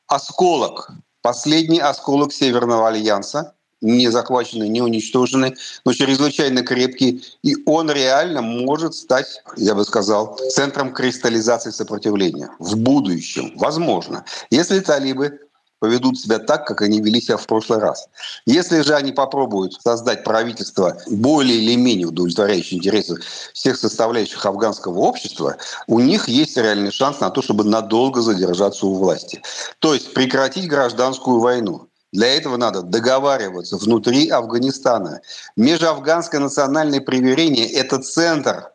осколок, 0.08 0.92
последний 1.22 1.80
осколок 1.80 2.32
Северного 2.32 2.88
альянса, 2.88 3.54
не 3.82 4.10
захваченный, 4.10 4.68
не 4.70 4.82
уничтоженный, 4.82 5.56
но 5.86 5.94
чрезвычайно 5.94 6.64
крепкий. 6.64 7.24
И 7.44 7.56
он 7.66 7.90
реально 7.92 8.42
может 8.42 8.96
стать, 8.96 9.42
я 9.56 9.76
бы 9.76 9.86
сказал, 9.86 10.38
центром 10.50 10.94
кристаллизации 10.94 11.72
сопротивления 11.72 12.50
в 12.60 12.78
будущем. 12.78 13.54
Возможно. 13.56 14.26
Если 14.52 14.80
талибы 14.80 15.40
поведут 15.80 16.20
себя 16.20 16.40
так, 16.40 16.68
как 16.68 16.82
они 16.82 17.02
вели 17.02 17.22
себя 17.22 17.38
в 17.38 17.48
прошлый 17.48 17.80
раз. 17.80 18.08
Если 18.46 18.82
же 18.82 18.94
они 18.96 19.12
попробуют 19.12 19.74
создать 19.82 20.24
правительство 20.24 20.98
более 21.08 21.58
или 21.58 21.76
менее 21.76 22.08
удовлетворяющее 22.08 22.78
интересы 22.78 23.16
всех 23.54 23.78
составляющих 23.78 24.46
афганского 24.46 25.00
общества, 25.00 25.58
у 25.88 26.00
них 26.00 26.28
есть 26.28 26.58
реальный 26.58 26.92
шанс 26.92 27.20
на 27.20 27.30
то, 27.30 27.42
чтобы 27.42 27.64
надолго 27.64 28.22
задержаться 28.22 28.86
у 28.86 28.96
власти. 28.96 29.42
То 29.80 29.94
есть 29.94 30.14
прекратить 30.14 30.68
гражданскую 30.68 31.40
войну. 31.40 31.88
Для 32.12 32.28
этого 32.36 32.58
надо 32.58 32.82
договариваться 32.82 33.78
внутри 33.78 34.30
Афганистана. 34.30 35.22
Межафганское 35.56 36.42
национальное 36.42 37.02
примирение– 37.02 37.72
это 37.72 38.00
центр 38.00 38.72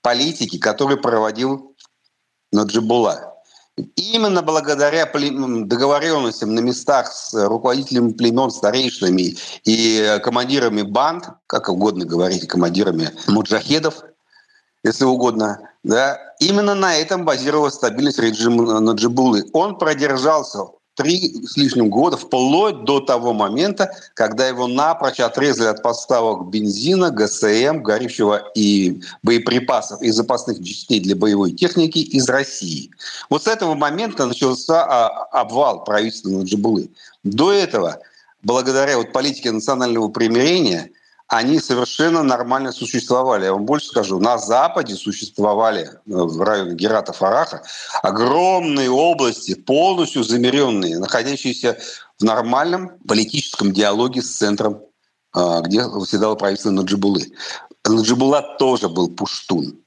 политики, 0.00 0.58
который 0.58 0.96
проводил 0.96 1.74
Наджибулла. 2.52 3.27
Именно 3.96 4.42
благодаря 4.42 5.06
договоренностям 5.06 6.54
на 6.54 6.60
местах 6.60 7.12
с 7.12 7.32
руководителями 7.34 8.12
племен, 8.12 8.50
старейшинами 8.50 9.36
и 9.64 10.18
командирами 10.22 10.82
банд, 10.82 11.28
как 11.46 11.68
угодно 11.68 12.04
говорить, 12.04 12.48
командирами 12.48 13.10
муджахедов, 13.26 14.02
если 14.84 15.04
угодно, 15.04 15.60
да, 15.82 16.18
именно 16.40 16.74
на 16.74 16.96
этом 16.96 17.24
базировалась 17.24 17.74
стабильность 17.74 18.18
режима 18.18 18.80
Наджибулы. 18.80 19.44
Он 19.52 19.76
продержался 19.78 20.64
три 20.98 21.46
с 21.46 21.56
лишним 21.56 21.88
года, 21.90 22.16
вплоть 22.16 22.84
до 22.84 22.98
того 22.98 23.32
момента, 23.32 23.92
когда 24.14 24.48
его 24.48 24.66
напрочь 24.66 25.20
отрезали 25.20 25.68
от 25.68 25.80
поставок 25.80 26.50
бензина, 26.50 27.10
ГСМ, 27.10 27.82
горючего 27.82 28.50
и 28.56 29.00
боеприпасов 29.22 30.02
и 30.02 30.10
запасных 30.10 30.62
частей 30.62 30.98
для 30.98 31.14
боевой 31.14 31.52
техники 31.52 31.98
из 31.98 32.28
России. 32.28 32.90
Вот 33.30 33.44
с 33.44 33.46
этого 33.46 33.74
момента 33.74 34.26
начался 34.26 34.84
а, 34.84 35.06
обвал 35.40 35.84
правительства 35.84 36.30
Наджибулы. 36.30 36.90
До 37.22 37.52
этого, 37.52 38.00
благодаря 38.42 38.98
вот 38.98 39.12
политике 39.12 39.52
национального 39.52 40.08
примирения, 40.08 40.90
они 41.28 41.60
совершенно 41.60 42.22
нормально 42.22 42.72
существовали. 42.72 43.44
Я 43.44 43.52
вам 43.52 43.66
больше 43.66 43.88
скажу, 43.88 44.18
на 44.18 44.38
Западе 44.38 44.94
существовали, 44.94 45.82
э, 45.82 45.90
в 46.06 46.40
районе 46.40 46.74
Герата 46.74 47.12
Фараха, 47.12 47.62
огромные 48.02 48.90
области, 48.90 49.54
полностью 49.54 50.24
замеренные, 50.24 50.98
находящиеся 50.98 51.78
в 52.18 52.24
нормальном 52.24 52.98
политическом 53.06 53.72
диалоге 53.72 54.22
с 54.22 54.36
центром, 54.36 54.80
э, 55.36 55.60
где 55.62 55.82
восседало 55.82 56.34
правительство 56.34 56.70
Наджибулы. 56.70 57.26
Наджибула 57.84 58.56
тоже 58.58 58.88
был 58.88 59.08
пуштун. 59.08 59.78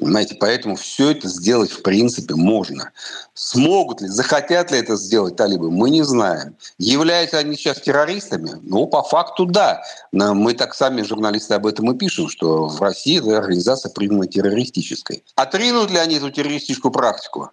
Понимаете, 0.00 0.34
поэтому 0.36 0.76
все 0.76 1.10
это 1.10 1.28
сделать 1.28 1.70
в 1.70 1.82
принципе 1.82 2.34
можно. 2.34 2.90
Смогут 3.34 4.00
ли, 4.00 4.08
захотят 4.08 4.70
ли 4.70 4.78
это 4.78 4.96
сделать 4.96 5.36
талибы, 5.36 5.70
мы 5.70 5.90
не 5.90 6.02
знаем. 6.02 6.56
Являются 6.78 7.36
они 7.36 7.54
сейчас 7.54 7.82
террористами? 7.82 8.52
Ну, 8.62 8.86
по 8.86 9.02
факту 9.02 9.44
да. 9.44 9.82
Но 10.10 10.34
мы 10.34 10.54
так 10.54 10.74
сами, 10.74 11.02
журналисты, 11.02 11.52
об 11.52 11.66
этом 11.66 11.92
и 11.92 11.98
пишем, 11.98 12.30
что 12.30 12.66
в 12.66 12.80
России 12.80 13.18
эта 13.18 13.36
организация 13.36 13.90
признана 13.90 14.26
террористической. 14.26 15.22
Отринут 15.34 15.90
ли 15.90 15.98
они 15.98 16.16
эту 16.16 16.30
террористическую 16.30 16.92
практику? 16.92 17.50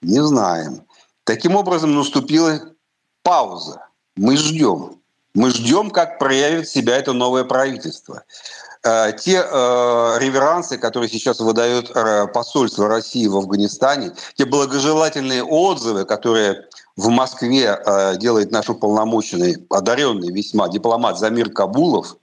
Не 0.00 0.22
знаем. 0.24 0.84
Таким 1.24 1.56
образом, 1.56 1.96
наступила 1.96 2.60
пауза. 3.24 3.84
Мы 4.16 4.36
ждем. 4.36 5.00
Мы 5.34 5.50
ждем, 5.50 5.90
как 5.90 6.18
проявит 6.18 6.68
себя 6.68 6.96
это 6.96 7.12
новое 7.12 7.44
правительство. 7.44 8.22
Э, 8.82 9.12
те 9.12 9.44
э, 9.44 10.18
реверансы, 10.20 10.78
которые 10.78 11.10
сейчас 11.10 11.40
выдает 11.40 11.90
э, 11.94 12.26
посольство 12.28 12.88
России 12.88 13.26
в 13.26 13.36
Афганистане, 13.36 14.12
те 14.36 14.46
благожелательные 14.46 15.44
отзывы, 15.44 16.06
которые 16.06 16.66
в 17.00 17.08
Москве 17.08 17.80
э, 17.82 18.16
делает 18.18 18.52
наш 18.52 18.68
уполномоченный, 18.68 19.56
одаренный 19.70 20.30
весьма 20.30 20.68
дипломат 20.68 21.18
Замир 21.18 21.48
Кабулов, 21.48 22.16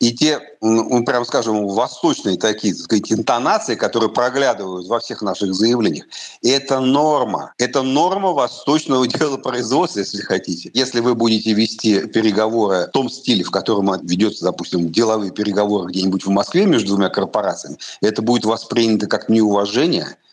и 0.00 0.14
те, 0.14 0.40
ну, 0.62 1.04
прям 1.04 1.26
скажем, 1.26 1.68
восточные 1.68 2.38
такие, 2.38 2.72
так 2.72 2.84
сказать, 2.84 3.12
интонации, 3.12 3.74
которые 3.74 4.10
проглядывают 4.10 4.88
во 4.88 4.98
всех 5.00 5.20
наших 5.20 5.54
заявлениях, 5.54 6.06
это 6.42 6.80
норма. 6.80 7.52
Это 7.58 7.82
норма 7.82 8.32
восточного 8.32 9.06
делопроизводства, 9.08 9.98
если 10.00 10.22
хотите. 10.22 10.70
Если 10.72 11.00
вы 11.00 11.14
будете 11.14 11.52
вести 11.52 12.06
переговоры 12.06 12.86
в 12.86 12.92
том 12.92 13.10
стиле, 13.10 13.44
в 13.44 13.50
котором 13.50 13.94
ведется, 14.06 14.44
допустим, 14.44 14.90
деловые 14.90 15.32
переговоры 15.32 15.90
где-нибудь 15.90 16.24
в 16.24 16.30
Москве 16.30 16.64
между 16.64 16.94
двумя 16.94 17.10
корпорациями, 17.10 17.76
это 18.00 18.22
будет 18.22 18.46
воспринято 18.46 19.06
как 19.06 19.28
неуважение– 19.28 20.16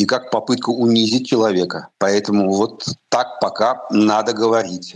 и 0.00 0.06
как 0.06 0.30
попытка 0.30 0.70
унизить 0.70 1.28
человека. 1.28 1.88
Поэтому 1.98 2.50
вот 2.54 2.86
так 3.10 3.38
пока 3.38 3.82
надо 3.90 4.32
говорить. 4.32 4.94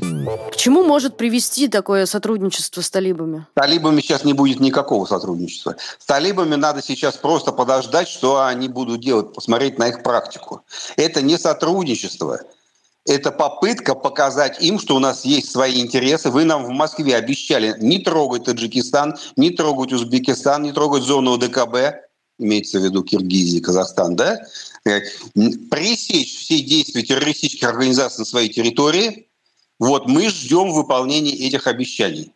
К 0.51 0.57
чему 0.57 0.83
может 0.83 1.19
привести 1.19 1.69
такое 1.69 2.07
сотрудничество 2.07 2.81
с 2.81 2.89
талибами? 2.89 3.47
С 3.51 3.61
талибами 3.61 4.01
сейчас 4.01 4.25
не 4.25 4.33
будет 4.33 4.61
никакого 4.61 5.05
сотрудничества. 5.05 5.77
С 5.99 6.07
талибами 6.07 6.55
надо 6.55 6.83
сейчас 6.83 7.17
просто 7.17 7.53
подождать, 7.53 8.09
что 8.09 8.43
они 8.43 8.69
будут 8.69 9.03
делать, 9.03 9.35
посмотреть 9.35 9.79
на 9.79 9.89
их 9.89 10.03
практику. 10.03 10.63
Это 10.97 11.21
не 11.21 11.37
сотрудничество. 11.37 12.41
Это 13.07 13.31
попытка 13.31 13.95
показать 13.95 14.63
им, 14.63 14.79
что 14.79 14.97
у 14.97 14.99
нас 15.01 15.27
есть 15.27 15.53
свои 15.53 15.83
интересы. 15.83 16.31
Вы 16.31 16.45
нам 16.45 16.65
в 16.65 16.71
Москве 16.71 17.15
обещали 17.17 17.77
не 17.79 17.99
трогать 17.99 18.45
Таджикистан, 18.45 19.17
не 19.37 19.51
трогать 19.51 19.93
Узбекистан, 19.93 20.63
не 20.63 20.73
трогать 20.73 21.03
зону 21.03 21.37
ДКБ 21.37 22.05
имеется 22.39 22.81
в 22.81 22.85
виду 22.85 23.03
Киргизия, 23.03 23.61
Казахстан, 23.61 24.17
да, 24.17 24.41
э, 24.85 25.01
пресечь 25.71 26.39
все 26.39 26.61
действия 26.61 27.03
террористических 27.03 27.69
организаций 27.69 28.21
на 28.21 28.25
своей 28.25 28.49
территории, 28.49 29.29
вот 29.79 30.07
мы 30.07 30.29
ждем 30.29 30.71
выполнения 30.73 31.33
этих 31.33 31.67
обещаний. 31.67 32.33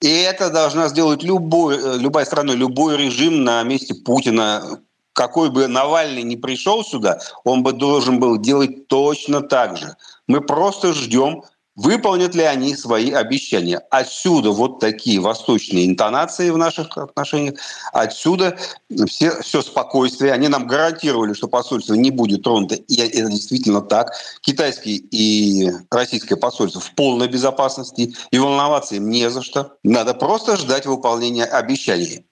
И 0.00 0.08
это 0.08 0.50
должна 0.50 0.88
сделать 0.88 1.22
любой, 1.22 1.76
э, 1.76 1.98
любая 1.98 2.24
страна, 2.24 2.54
любой 2.54 2.96
режим 2.96 3.44
на 3.44 3.62
месте 3.62 3.94
Путина, 3.94 4.80
какой 5.12 5.50
бы 5.50 5.68
Навальный 5.68 6.22
не 6.22 6.36
пришел 6.36 6.84
сюда, 6.84 7.20
он 7.44 7.62
бы 7.62 7.72
должен 7.72 8.18
был 8.18 8.38
делать 8.38 8.88
точно 8.88 9.42
так 9.42 9.76
же. 9.76 9.96
Мы 10.26 10.40
просто 10.40 10.92
ждем, 10.92 11.44
выполнят 11.76 12.34
ли 12.34 12.42
они 12.42 12.76
свои 12.76 13.10
обещания. 13.10 13.80
Отсюда 13.90 14.50
вот 14.50 14.80
такие 14.80 15.20
восточные 15.20 15.86
интонации 15.86 16.50
в 16.50 16.58
наших 16.58 16.96
отношениях, 16.96 17.54
отсюда 17.92 18.58
все, 19.06 19.40
все 19.42 19.62
спокойствие. 19.62 20.32
Они 20.32 20.48
нам 20.48 20.66
гарантировали, 20.66 21.32
что 21.32 21.48
посольство 21.48 21.94
не 21.94 22.10
будет 22.10 22.42
тронуто, 22.42 22.74
и 22.74 22.96
это 22.96 23.30
действительно 23.30 23.80
так. 23.80 24.12
Китайские 24.40 24.96
и 24.96 25.70
российское 25.90 26.36
посольство 26.36 26.80
в 26.80 26.94
полной 26.94 27.28
безопасности, 27.28 28.14
и 28.30 28.38
волноваться 28.38 28.96
им 28.96 29.08
не 29.10 29.30
за 29.30 29.42
что. 29.42 29.76
Надо 29.82 30.14
просто 30.14 30.56
ждать 30.56 30.86
выполнения 30.86 31.44
обещаний. 31.44 32.26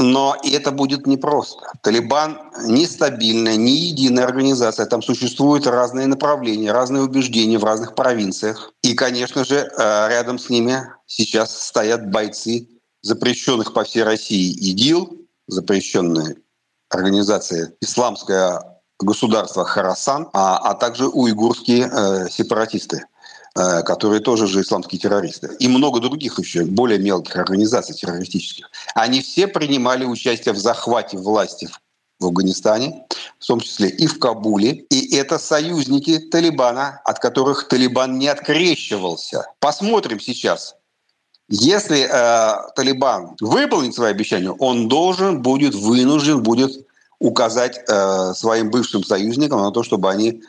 Но 0.00 0.34
это 0.42 0.70
будет 0.72 1.06
непросто. 1.06 1.72
Талибан 1.82 2.38
нестабильная, 2.64 3.56
не 3.56 3.72
единая 3.72 4.24
организация. 4.24 4.86
Там 4.86 5.02
существуют 5.02 5.66
разные 5.66 6.06
направления, 6.06 6.72
разные 6.72 7.02
убеждения 7.02 7.58
в 7.58 7.64
разных 7.64 7.94
провинциях. 7.94 8.72
И, 8.82 8.94
конечно 8.94 9.44
же, 9.44 9.56
э, 9.56 10.08
рядом 10.08 10.38
с 10.38 10.48
ними 10.48 10.82
сейчас 11.06 11.66
стоят 11.66 12.10
бойцы 12.10 12.68
запрещенных 13.02 13.74
по 13.74 13.84
всей 13.84 14.02
России 14.02 14.52
ИГИЛ, 14.70 15.18
запрещенная 15.48 16.36
организация 16.88 17.74
«Исламское 17.80 18.62
государство 18.98 19.64
Харасан», 19.64 20.28
а, 20.32 20.58
а 20.58 20.74
также 20.74 21.08
уйгурские 21.08 21.90
э, 21.92 22.28
сепаратисты– 22.30 23.04
которые 23.54 24.20
тоже 24.20 24.46
же 24.46 24.62
исламские 24.62 25.00
террористы, 25.00 25.50
и 25.58 25.68
много 25.68 26.00
других 26.00 26.38
еще, 26.38 26.64
более 26.64 26.98
мелких 26.98 27.36
организаций 27.36 27.94
террористических. 27.94 28.70
Они 28.94 29.22
все 29.22 29.48
принимали 29.48 30.04
участие 30.04 30.54
в 30.54 30.58
захвате 30.58 31.18
власти 31.18 31.68
в 32.20 32.26
Афганистане, 32.26 33.06
в 33.38 33.46
том 33.46 33.60
числе 33.60 33.88
и 33.88 34.06
в 34.06 34.18
Кабуле. 34.18 34.84
И 34.90 35.16
это 35.16 35.38
союзники 35.38 36.18
Талибана, 36.18 37.00
от 37.04 37.18
которых 37.18 37.66
Талибан 37.68 38.18
не 38.18 38.28
открещивался. 38.28 39.46
Посмотрим 39.58 40.20
сейчас. 40.20 40.76
Если 41.48 42.06
э, 42.08 42.72
Талибан 42.76 43.36
выполнит 43.40 43.94
свои 43.94 44.10
обещания, 44.10 44.50
он 44.50 44.88
должен 44.88 45.42
будет, 45.42 45.74
вынужден 45.74 46.42
будет 46.42 46.86
указать 47.18 47.80
э, 47.88 48.34
своим 48.34 48.70
бывшим 48.70 49.02
союзникам 49.02 49.60
на 49.60 49.72
то, 49.72 49.82
чтобы 49.82 50.10
они 50.10 50.42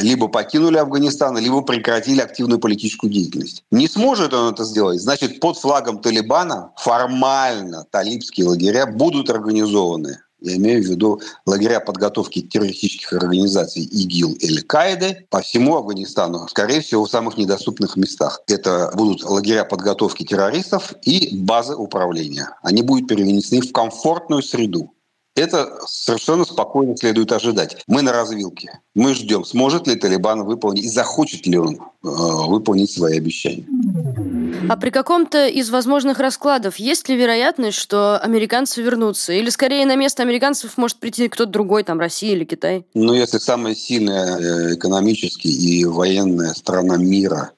либо 0.00 0.28
покинули 0.28 0.78
Афганистан, 0.78 1.38
либо 1.38 1.60
прекратили 1.62 2.20
активную 2.20 2.58
политическую 2.58 3.12
деятельность. 3.12 3.64
Не 3.70 3.88
сможет 3.88 4.32
он 4.32 4.52
это 4.52 4.64
сделать, 4.64 5.00
значит, 5.00 5.40
под 5.40 5.58
флагом 5.58 6.00
Талибана 6.00 6.72
формально 6.76 7.84
талибские 7.90 8.46
лагеря 8.46 8.86
будут 8.86 9.30
организованы. 9.30 10.18
Я 10.40 10.56
имею 10.56 10.82
в 10.82 10.86
виду 10.86 11.20
лагеря 11.46 11.80
подготовки 11.80 12.42
террористических 12.42 13.12
организаций 13.12 13.82
ИГИЛ 13.82 14.34
или 14.34 14.60
Каиды 14.60 15.26
по 15.30 15.40
всему 15.40 15.76
Афганистану, 15.76 16.46
скорее 16.48 16.80
всего, 16.80 17.04
в 17.04 17.10
самых 17.10 17.36
недоступных 17.36 17.96
местах. 17.96 18.40
Это 18.46 18.92
будут 18.94 19.24
лагеря 19.24 19.64
подготовки 19.64 20.22
террористов 20.22 20.94
и 21.02 21.36
базы 21.36 21.74
управления. 21.74 22.50
Они 22.62 22.82
будут 22.82 23.08
перенесены 23.08 23.62
в 23.62 23.72
комфортную 23.72 24.42
среду. 24.42 24.92
Это 25.38 25.78
совершенно 25.86 26.44
спокойно 26.44 26.96
следует 26.96 27.30
ожидать. 27.30 27.76
Мы 27.86 28.02
на 28.02 28.12
развилке. 28.12 28.80
Мы 28.96 29.14
ждем, 29.14 29.44
сможет 29.44 29.86
ли 29.86 29.94
Талибан 29.94 30.42
выполнить 30.42 30.84
и 30.84 30.88
захочет 30.88 31.46
ли 31.46 31.56
он 31.56 31.76
э, 31.76 31.78
выполнить 32.02 32.90
свои 32.90 33.18
обещания. 33.18 33.64
А 34.68 34.76
при 34.76 34.90
каком-то 34.90 35.46
из 35.46 35.70
возможных 35.70 36.18
раскладов 36.18 36.76
есть 36.76 37.08
ли 37.08 37.16
вероятность, 37.16 37.78
что 37.78 38.18
американцы 38.18 38.82
вернутся? 38.82 39.32
Или 39.32 39.50
скорее 39.50 39.86
на 39.86 39.94
место 39.94 40.24
американцев 40.24 40.76
может 40.76 40.98
прийти 40.98 41.28
кто-то 41.28 41.52
другой, 41.52 41.84
там 41.84 42.00
Россия 42.00 42.32
или 42.32 42.44
Китай? 42.44 42.84
Ну, 42.94 43.14
если 43.14 43.38
самая 43.38 43.76
сильная 43.76 44.38
э, 44.38 44.74
экономически 44.74 45.46
и 45.46 45.84
военная 45.84 46.52
страна 46.54 46.96
мира 46.96 47.52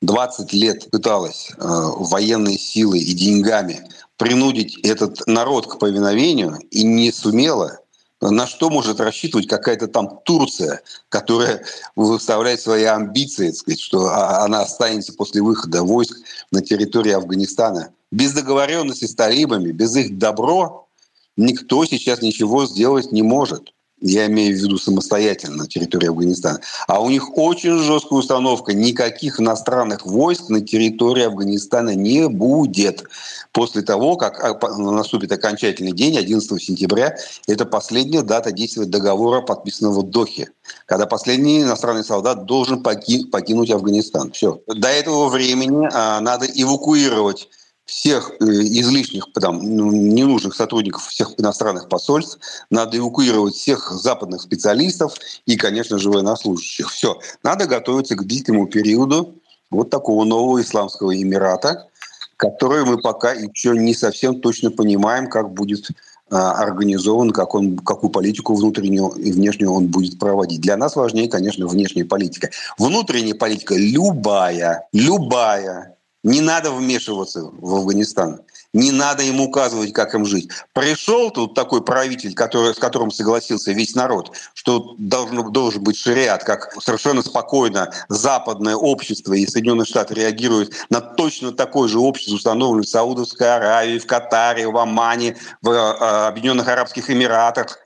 20 0.00 0.52
лет 0.54 0.90
пыталась 0.90 1.50
э, 1.50 1.54
военной 1.58 2.58
силой 2.58 3.00
и 3.00 3.12
деньгами 3.12 3.86
принудить 4.18 4.78
этот 4.80 5.26
народ 5.26 5.66
к 5.66 5.78
повиновению 5.78 6.58
и 6.70 6.82
не 6.82 7.10
сумела, 7.12 7.78
на 8.20 8.48
что 8.48 8.68
может 8.68 8.98
рассчитывать 9.00 9.46
какая-то 9.46 9.86
там 9.86 10.20
Турция, 10.24 10.82
которая 11.08 11.64
выставляет 11.94 12.60
свои 12.60 12.82
амбиции, 12.82 13.52
сказать, 13.52 13.80
что 13.80 14.08
а, 14.08 14.44
она 14.44 14.62
останется 14.62 15.12
после 15.12 15.40
выхода 15.40 15.84
войск 15.84 16.18
на 16.50 16.60
территории 16.60 17.12
Афганистана. 17.12 17.92
Без 18.10 18.32
договоренности 18.32 19.04
с 19.04 19.14
талибами, 19.14 19.70
без 19.70 19.94
их 19.94 20.18
добро 20.18 20.88
никто 21.36 21.84
сейчас 21.84 22.20
ничего 22.20 22.66
сделать 22.66 23.12
не 23.12 23.22
может 23.22 23.72
я 24.00 24.26
имею 24.26 24.56
в 24.56 24.60
виду 24.60 24.78
самостоятельно 24.78 25.56
на 25.56 25.66
территории 25.66 26.08
Афганистана. 26.08 26.60
А 26.86 27.00
у 27.00 27.10
них 27.10 27.36
очень 27.36 27.78
жесткая 27.78 28.20
установка. 28.20 28.72
Никаких 28.72 29.40
иностранных 29.40 30.06
войск 30.06 30.48
на 30.48 30.60
территории 30.60 31.24
Афганистана 31.24 31.94
не 31.94 32.28
будет. 32.28 33.04
После 33.52 33.82
того, 33.82 34.16
как 34.16 34.42
а, 34.44 34.78
наступит 34.78 35.32
окончательный 35.32 35.92
день, 35.92 36.16
11 36.16 36.62
сентября, 36.62 37.16
это 37.46 37.64
последняя 37.64 38.22
дата 38.22 38.52
действия 38.52 38.84
договора, 38.84 39.40
подписанного 39.40 40.00
в 40.00 40.10
Дохе, 40.10 40.50
когда 40.86 41.06
последний 41.06 41.62
иностранный 41.62 42.04
солдат 42.04 42.44
должен 42.44 42.82
покинуть 42.82 43.70
Афганистан. 43.70 44.32
Все. 44.32 44.60
До 44.66 44.88
этого 44.88 45.28
времени 45.28 45.88
а, 45.92 46.20
надо 46.20 46.46
эвакуировать 46.46 47.48
всех 47.88 48.30
э, 48.38 48.44
излишних, 48.44 49.24
там, 49.32 49.60
ну, 49.62 49.90
ненужных 49.90 50.54
сотрудников 50.54 51.06
всех 51.08 51.32
иностранных 51.38 51.88
посольств, 51.88 52.38
надо 52.70 52.98
эвакуировать 52.98 53.54
всех 53.54 53.90
западных 53.90 54.42
специалистов 54.42 55.14
и, 55.46 55.56
конечно 55.56 55.98
же, 55.98 56.10
военнослужащих. 56.10 56.90
Все. 56.90 57.18
Надо 57.42 57.66
готовиться 57.66 58.14
к 58.14 58.26
длительному 58.26 58.66
периоду 58.66 59.34
вот 59.70 59.88
такого 59.88 60.24
нового 60.24 60.60
исламского 60.60 61.16
эмирата, 61.16 61.88
который 62.36 62.84
мы 62.84 62.98
пока 62.98 63.32
еще 63.32 63.70
не 63.70 63.94
совсем 63.94 64.42
точно 64.42 64.70
понимаем, 64.70 65.28
как 65.28 65.50
будет 65.50 65.88
а, 66.30 66.52
организован, 66.52 67.30
как 67.30 67.54
он, 67.54 67.78
какую 67.78 68.10
политику 68.10 68.54
внутреннюю 68.54 69.08
и 69.12 69.32
внешнюю 69.32 69.72
он 69.72 69.86
будет 69.86 70.18
проводить. 70.18 70.60
Для 70.60 70.76
нас 70.76 70.94
важнее, 70.94 71.30
конечно, 71.30 71.66
внешняя 71.66 72.04
политика. 72.04 72.50
Внутренняя 72.76 73.34
политика 73.34 73.74
любая, 73.74 74.86
любая, 74.92 75.96
не 76.24 76.40
надо 76.40 76.72
вмешиваться 76.72 77.42
в 77.42 77.74
Афганистан. 77.74 78.40
Не 78.74 78.90
надо 78.90 79.22
им 79.22 79.40
указывать, 79.40 79.92
как 79.94 80.14
им 80.14 80.26
жить. 80.26 80.50
Пришел 80.74 81.30
тут 81.30 81.54
такой 81.54 81.82
правитель, 81.82 82.34
который, 82.34 82.74
с 82.74 82.78
которым 82.78 83.10
согласился 83.10 83.72
весь 83.72 83.94
народ, 83.94 84.36
что 84.52 84.94
должен, 84.98 85.50
должен 85.52 85.82
быть 85.82 85.96
шариат, 85.96 86.44
как 86.44 86.74
совершенно 86.82 87.22
спокойно 87.22 87.90
западное 88.08 88.76
общество 88.76 89.32
и 89.32 89.46
Соединенные 89.46 89.86
Штаты 89.86 90.14
реагируют 90.14 90.74
на 90.90 91.00
точно 91.00 91.52
такое 91.52 91.88
же 91.88 91.98
общество, 91.98 92.34
установленное 92.34 92.84
в 92.84 92.88
Саудовской 92.88 93.54
Аравии, 93.56 93.98
в 93.98 94.06
Катаре, 94.06 94.68
в 94.68 94.76
Омане, 94.76 95.36
в 95.62 95.70
э, 95.70 96.26
Объединенных 96.26 96.68
Арабских 96.68 97.10
Эмиратах. 97.10 97.78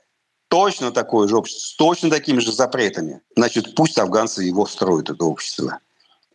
Точно 0.49 0.91
такое 0.91 1.27
же 1.27 1.37
общество, 1.37 1.61
с 1.61 1.75
точно 1.77 2.09
такими 2.09 2.39
же 2.39 2.51
запретами. 2.51 3.21
Значит, 3.35 3.73
пусть 3.73 3.97
афганцы 3.97 4.43
его 4.43 4.65
строят, 4.65 5.09
это 5.09 5.23
общество 5.23 5.79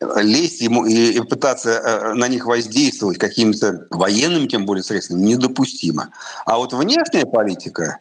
лезть 0.01 0.61
ему 0.61 0.87
и, 0.87 1.21
пытаться 1.21 1.71
э, 1.71 2.13
на 2.15 2.29
них 2.29 2.47
воздействовать 2.47 3.19
какими-то 3.19 3.87
военными, 3.91 4.47
тем 4.47 4.67
более 4.67 4.83
средствами, 4.83 5.21
недопустимо. 5.21 6.11
А 6.47 6.59
вот 6.59 6.73
внешняя 6.73 7.27
политика 7.27 7.99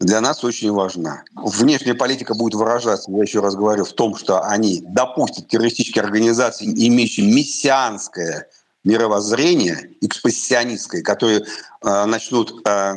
для 0.00 0.20
нас 0.20 0.44
очень 0.44 0.72
важна. 0.72 1.22
Внешняя 1.34 1.94
политика 1.94 2.34
будет 2.34 2.54
выражаться, 2.54 3.10
я 3.10 3.22
еще 3.22 3.40
раз 3.40 3.54
говорю, 3.54 3.84
в 3.84 3.92
том, 3.92 4.16
что 4.16 4.42
они 4.42 4.82
допустят 4.86 5.48
террористические 5.48 6.02
организации, 6.02 6.66
имеющие 6.66 7.26
мессианское 7.26 8.48
мировоззрение, 8.84 9.90
экспрессионистское, 10.00 11.02
которые 11.02 11.40
э, 11.40 12.04
начнут 12.04 12.66
э, 12.66 12.94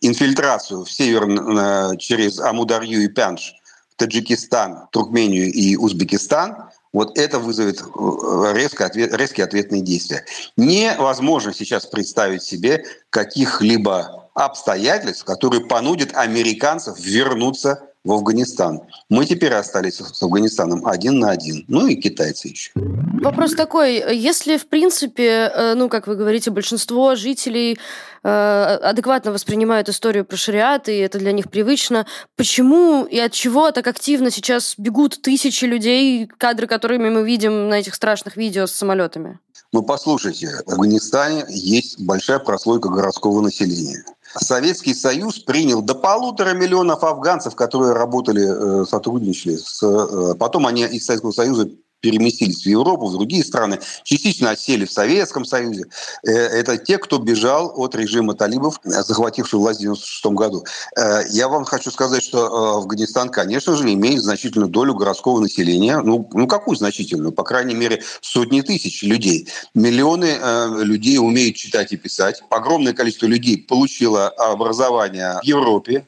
инфильтрацию 0.00 0.84
в 0.84 0.90
север 0.90 1.28
э, 1.28 1.96
через 1.98 2.38
Амударью 2.38 3.02
и 3.02 3.08
Пянш, 3.08 3.54
Таджикистан, 3.96 4.88
Туркмению 4.92 5.52
и 5.52 5.76
Узбекистан, 5.76 6.70
вот 6.94 7.18
это 7.18 7.38
вызовет 7.38 7.82
э, 7.82 8.52
резко 8.54 8.86
ответ, 8.86 9.12
резкие 9.12 9.44
ответные 9.44 9.82
действия. 9.82 10.24
Невозможно 10.56 11.52
сейчас 11.52 11.84
представить 11.84 12.44
себе 12.44 12.84
каких-либо 13.10 14.30
обстоятельств, 14.34 15.24
которые 15.24 15.66
понудят 15.66 16.14
американцев 16.14 16.98
вернуться 16.98 17.90
в 18.04 18.12
Афганистан. 18.12 18.82
Мы 19.08 19.24
теперь 19.24 19.54
остались 19.54 19.96
с 19.96 20.22
Афганистаном 20.22 20.86
один 20.86 21.18
на 21.18 21.30
один. 21.30 21.64
Ну 21.68 21.86
и 21.86 21.96
китайцы 21.96 22.48
еще. 22.48 22.70
Вопрос 22.74 23.54
такой. 23.54 23.94
Если, 24.14 24.58
в 24.58 24.68
принципе, 24.68 25.50
э, 25.54 25.74
ну, 25.74 25.88
как 25.88 26.06
вы 26.06 26.14
говорите, 26.14 26.50
большинство 26.50 27.14
жителей 27.14 27.78
э, 28.22 28.28
адекватно 28.28 29.32
воспринимают 29.32 29.88
историю 29.88 30.26
про 30.26 30.36
шариат, 30.36 30.88
и 30.90 30.96
это 30.98 31.18
для 31.18 31.32
них 31.32 31.50
привычно, 31.50 32.06
почему 32.36 33.04
и 33.04 33.18
от 33.18 33.32
чего 33.32 33.70
так 33.70 33.86
активно 33.86 34.30
сейчас 34.30 34.74
бегут 34.76 35.22
тысячи 35.22 35.64
людей, 35.64 36.26
кадры, 36.26 36.66
которыми 36.66 37.08
мы 37.08 37.24
видим 37.24 37.70
на 37.70 37.80
этих 37.80 37.94
страшных 37.94 38.36
видео 38.36 38.66
с 38.66 38.72
самолетами? 38.72 39.38
Ну, 39.72 39.82
послушайте, 39.82 40.50
в 40.66 40.72
Афганистане 40.72 41.46
есть 41.48 41.98
большая 41.98 42.38
прослойка 42.38 42.90
городского 42.90 43.40
населения– 43.40 44.04
Советский 44.36 44.94
Союз 44.94 45.38
принял 45.38 45.82
до 45.82 45.94
полутора 45.94 46.54
миллионов 46.54 47.04
афганцев, 47.04 47.54
которые 47.54 47.92
работали, 47.92 48.82
э, 48.82 48.86
сотрудничали. 48.86 49.56
С, 49.56 49.82
э, 49.82 50.34
потом 50.38 50.66
они 50.66 50.84
из 50.84 51.06
Советского 51.06 51.32
Союза 51.32 51.68
переместились 52.04 52.64
в 52.64 52.66
Европу, 52.66 53.06
в 53.06 53.12
другие 53.14 53.42
страны, 53.42 53.80
частично 54.02 54.50
осели 54.50 54.84
в 54.84 54.92
Советском 54.92 55.46
Союзе. 55.46 55.86
Э, 56.22 56.32
это 56.32 56.76
те, 56.76 56.98
кто 56.98 57.16
бежал 57.16 57.72
от 57.76 57.94
режима 57.94 58.34
талибов, 58.34 58.78
захватившего 58.84 59.60
власть 59.60 59.80
в 59.80 59.84
1996 59.84 60.26
году. 60.36 60.64
Э, 60.98 61.22
я 61.30 61.48
вам 61.48 61.64
хочу 61.64 61.90
сказать, 61.90 62.22
что 62.22 62.40
э, 62.44 62.76
Афганистан, 62.76 63.30
конечно 63.30 63.74
же, 63.74 63.90
имеет 63.90 64.20
значительную 64.20 64.68
долю 64.68 64.94
городского 64.94 65.40
населения. 65.40 65.98
Ну, 66.02 66.28
ну 66.34 66.46
какую 66.46 66.76
значительную? 66.76 67.32
По 67.32 67.42
крайней 67.42 67.74
мере, 67.74 68.02
сотни 68.20 68.60
тысяч 68.60 69.02
людей. 69.02 69.48
Миллионы 69.72 70.36
людей 70.84 71.16
умеют 71.16 71.56
читать 71.56 71.92
и 71.92 71.96
писать. 71.96 72.42
Огромное 72.50 72.92
количество 72.92 73.24
людей 73.26 73.56
получило 73.56 74.28
образование 74.28 75.38
в 75.42 75.46
Европе, 75.46 76.06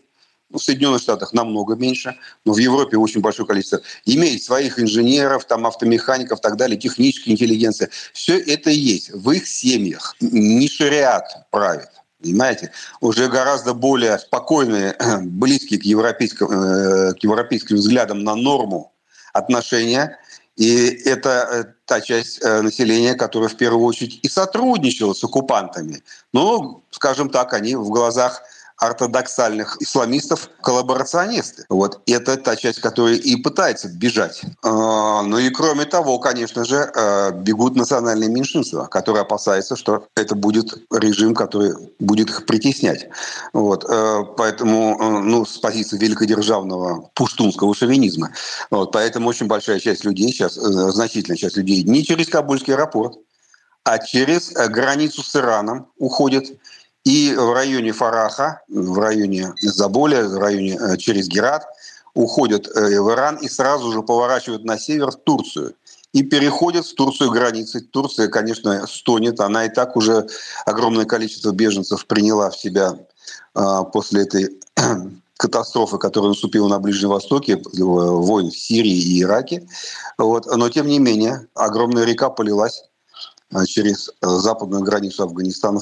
в 0.59 0.62
Соединенных 0.62 1.03
Штатах 1.03 1.33
намного 1.33 1.75
меньше, 1.75 2.16
но 2.45 2.53
в 2.53 2.59
Европе 2.59 2.97
очень 2.97 3.21
большое 3.21 3.47
количество. 3.47 3.81
Имеет 4.05 4.42
своих 4.42 4.79
инженеров, 4.79 5.45
там, 5.47 5.66
автомехаников, 5.66 6.40
так 6.40 6.57
далее, 6.57 6.79
техническая 6.79 7.35
интеллигенция. 7.35 7.90
Все 8.12 8.38
это 8.38 8.71
есть 8.71 9.11
в 9.11 9.31
их 9.31 9.47
семьях. 9.47 10.16
Не 10.21 10.69
шариат 10.69 11.25
правит. 11.51 11.88
Понимаете? 12.21 12.73
Уже 13.01 13.29
гораздо 13.29 13.75
более 13.75 14.19
спокойные, 14.19 14.97
близкие 15.23 15.79
к 15.79 15.85
европейским, 15.85 16.47
э, 16.47 17.14
к 17.14 17.23
европейским 17.23 17.77
взглядам 17.77 18.25
на 18.25 18.35
норму 18.35 18.92
отношения. 19.33 20.19
И 20.57 20.87
это 21.05 21.49
э, 21.51 21.64
та 21.85 22.01
часть 22.01 22.42
э, 22.42 22.62
населения, 22.62 23.14
которая 23.14 23.51
в 23.51 23.57
первую 23.57 23.85
очередь 23.85 24.21
и 24.23 24.29
сотрудничала 24.29 25.12
с 25.12 25.23
оккупантами. 25.23 26.03
Но, 26.33 26.83
скажем 26.90 27.29
так, 27.29 27.53
они 27.53 27.77
в 27.77 27.90
глазах 27.90 28.42
ортодоксальных 28.79 29.81
исламистов 29.81 30.51
коллаборационисты. 30.61 31.65
Вот 31.69 32.01
это 32.07 32.37
та 32.37 32.57
часть, 32.57 32.81
которая 32.81 33.15
и 33.15 33.37
пытается 33.37 33.89
бежать. 33.89 34.43
А, 34.62 35.23
ну 35.23 35.39
и 35.39 35.49
кроме 35.51 35.87
того, 35.87 36.19
конечно 36.19 36.65
же, 36.65 36.91
а, 36.95 37.31
бегут 37.31 37.75
национальные 37.75 38.29
меньшинства, 38.29 38.87
которые 38.87 39.23
опасаются, 39.23 39.77
что 39.77 40.07
это 40.15 40.35
будет 40.35 40.75
режим, 40.93 41.35
который 41.35 41.75
будет 41.99 42.29
их 42.29 42.47
притеснять. 42.47 43.09
Вот. 43.53 43.85
А, 43.89 44.25
поэтому, 44.25 45.23
ну, 45.23 45.47
с 45.47 45.59
позиции 45.59 45.97
великодержавного 45.97 47.11
пуштунского 47.15 47.75
шовинизма. 47.75 48.33
Вот. 48.71 48.93
Поэтому 48.93 49.29
очень 49.29 49.47
большая 49.47 49.81
часть 49.81 50.05
людей 50.05 50.29
сейчас, 50.29 50.59
э, 50.59 50.61
значительная 50.61 51.39
часть 51.39 51.57
людей 51.57 51.83
не 51.83 52.05
через 52.05 52.29
Кабульский 52.29 52.75
аэропорт, 52.75 53.17
а 53.85 53.99
через 53.99 54.55
э, 54.55 54.69
границу 54.69 55.23
с 55.23 55.35
Ираном 55.37 55.87
уходят 55.99 56.47
и 57.07 57.33
в 57.37 57.53
районе 57.53 57.92
Фараха, 57.92 58.62
в 58.69 58.99
районе 58.99 59.55
Заболя, 59.61 60.29
в 60.29 60.38
районе 60.38 60.77
э, 60.77 60.97
через 60.97 61.29
Герат 61.29 61.64
уходят 62.14 62.66
э, 62.66 63.01
в 63.01 63.12
Иран 63.12 63.37
и 63.37 63.49
сразу 63.49 63.92
же 63.92 64.03
поворачивают 64.03 64.64
на 64.64 64.77
север 64.77 65.12
в 65.12 65.16
Турцию 65.16 65.77
и 66.12 66.25
переходят 66.25 66.85
в 66.85 66.95
Турцию 66.97 67.31
границы. 67.31 67.81
Турция, 67.81 68.27
конечно, 68.27 68.88
стонет. 68.88 69.38
Она 69.38 69.66
и 69.66 69.69
так 69.69 69.97
уже 69.97 70.27
огромное 70.64 71.05
количество 71.05 71.53
беженцев 71.53 72.05
приняла 72.07 72.51
в 72.51 72.57
себя 72.57 72.99
э, 73.55 73.81
после 73.92 74.23
этой 74.23 74.61
катастрофы, 75.37 75.99
которая 75.99 76.31
наступила 76.31 76.66
на 76.66 76.81
Ближнем 76.81 77.11
Востоке, 77.11 77.62
войн 77.73 78.51
в 78.51 78.59
Сирии 78.59 78.90
и 78.90 79.23
Ираке. 79.23 79.64
Вот. 80.19 80.47
Но, 80.47 80.69
тем 80.71 80.88
не 80.88 80.99
менее, 80.99 81.47
огромная 81.55 82.03
река 82.05 82.31
полилась 82.31 82.83
Э, 82.83 82.95
через 83.66 84.09
э, 84.09 84.26
западную 84.26 84.82
границу 84.82 85.22
Афганистана 85.22 85.80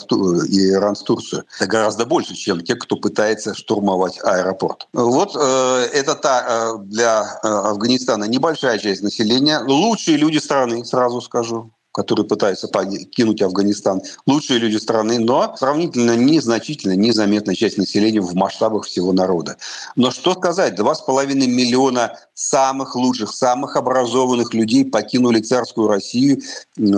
и 0.48 0.70
Иран 0.70 0.96
с 0.96 1.03
Турцией. 1.03 1.42
Это 1.59 1.66
гораздо 1.66 2.07
больше, 2.07 2.35
чем 2.35 2.61
те, 2.61 2.74
кто 2.77 2.96
пытается 2.96 3.55
штурмовать 3.55 4.18
аэропорт. 4.22 4.87
Вот 4.92 5.37
э, 5.37 5.88
это 5.92 6.14
та 6.14 6.77
для 6.79 7.22
Афганистана 7.42 8.24
небольшая 8.24 8.79
часть 8.79 9.03
населения. 9.03 9.61
Лучшие 9.61 10.16
люди 10.16 10.38
страны, 10.38 10.85
сразу 10.85 11.20
скажу 11.20 11.74
которые 11.95 12.27
пытаются 12.27 12.67
покинуть 12.67 13.41
Афганистан, 13.41 14.03
лучшие 14.27 14.59
люди 14.59 14.77
страны, 14.77 15.21
но 15.21 15.55
сравнительно 15.57 16.17
незначительная, 16.17 16.97
незаметная 16.97 17.55
часть 17.55 17.79
населения 17.79 18.21
в 18.21 18.35
масштабах 18.35 18.85
всего 18.85 19.13
народа. 19.13 19.57
Но 19.95 20.11
что 20.11 20.35
сказать, 20.35 20.79
2,5 20.79 21.35
миллиона 21.47 22.19
самых 22.35 22.97
лучших, 22.97 23.33
самых 23.33 23.77
образованных 23.77 24.53
людей 24.55 24.85
покинули 24.85 25.41
царскую 25.41 25.87
Россию 25.87 26.43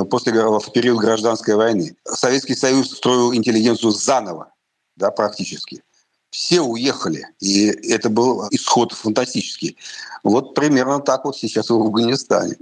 после, 0.09 0.33
в 0.33 0.73
период 0.73 0.99
гражданской 0.99 1.57
войны. 1.57 1.95
Советский 2.05 2.55
Союз 2.55 2.91
строил 2.91 3.35
интеллигенцию 3.35 3.93
заново, 3.93 4.49
да, 4.97 5.11
практически. 5.11 5.83
Все 6.31 6.61
уехали, 6.61 7.29
и 7.41 7.67
это 7.67 8.09
был 8.09 8.49
исход 8.51 8.93
фантастический. 8.93 9.77
Вот 10.23 10.55
примерно 10.55 11.01
так 11.01 11.25
вот 11.25 11.37
сейчас 11.37 11.71
в 11.71 11.75
Афганистане. 11.75 12.57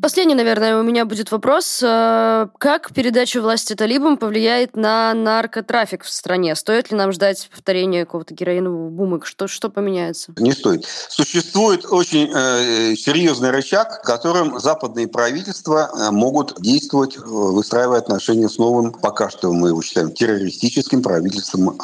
Последний, 0.00 0.34
наверное, 0.34 0.78
у 0.78 0.82
меня 0.82 1.04
будет 1.04 1.30
вопрос. 1.32 1.82
Э, 1.82 2.46
как 2.58 2.92
передача 2.94 3.40
власти 3.42 3.74
талибам 3.74 4.16
повлияет 4.16 4.76
на 4.76 5.12
наркотрафик 5.14 6.04
в 6.04 6.10
стране? 6.10 6.54
Стоит 6.54 6.90
ли 6.90 6.96
нам 6.96 7.12
ждать 7.12 7.48
повторения 7.50 8.04
какого-то 8.04 8.34
героинового 8.34 8.88
бума? 8.88 9.20
Что, 9.24 9.48
что 9.48 9.68
поменяется? 9.68 10.32
Не 10.38 10.52
стоит. 10.52 10.86
Существует 10.86 11.84
очень 11.90 12.30
э, 12.32 12.94
серьезный 12.96 13.50
рычаг, 13.50 14.02
которым 14.02 14.58
западные 14.60 15.08
правительства 15.08 15.90
э, 15.92 16.10
могут 16.10 16.60
действовать, 16.60 17.16
э, 17.16 17.20
выстраивая 17.24 17.98
отношения 17.98 18.48
с 18.48 18.58
новым, 18.58 18.92
пока 18.92 19.28
что 19.28 19.52
мы 19.52 19.68
его 19.68 19.82
считаем, 19.82 20.12
террористическим 20.12 21.02
правительством 21.02 21.70
э, 21.70 21.74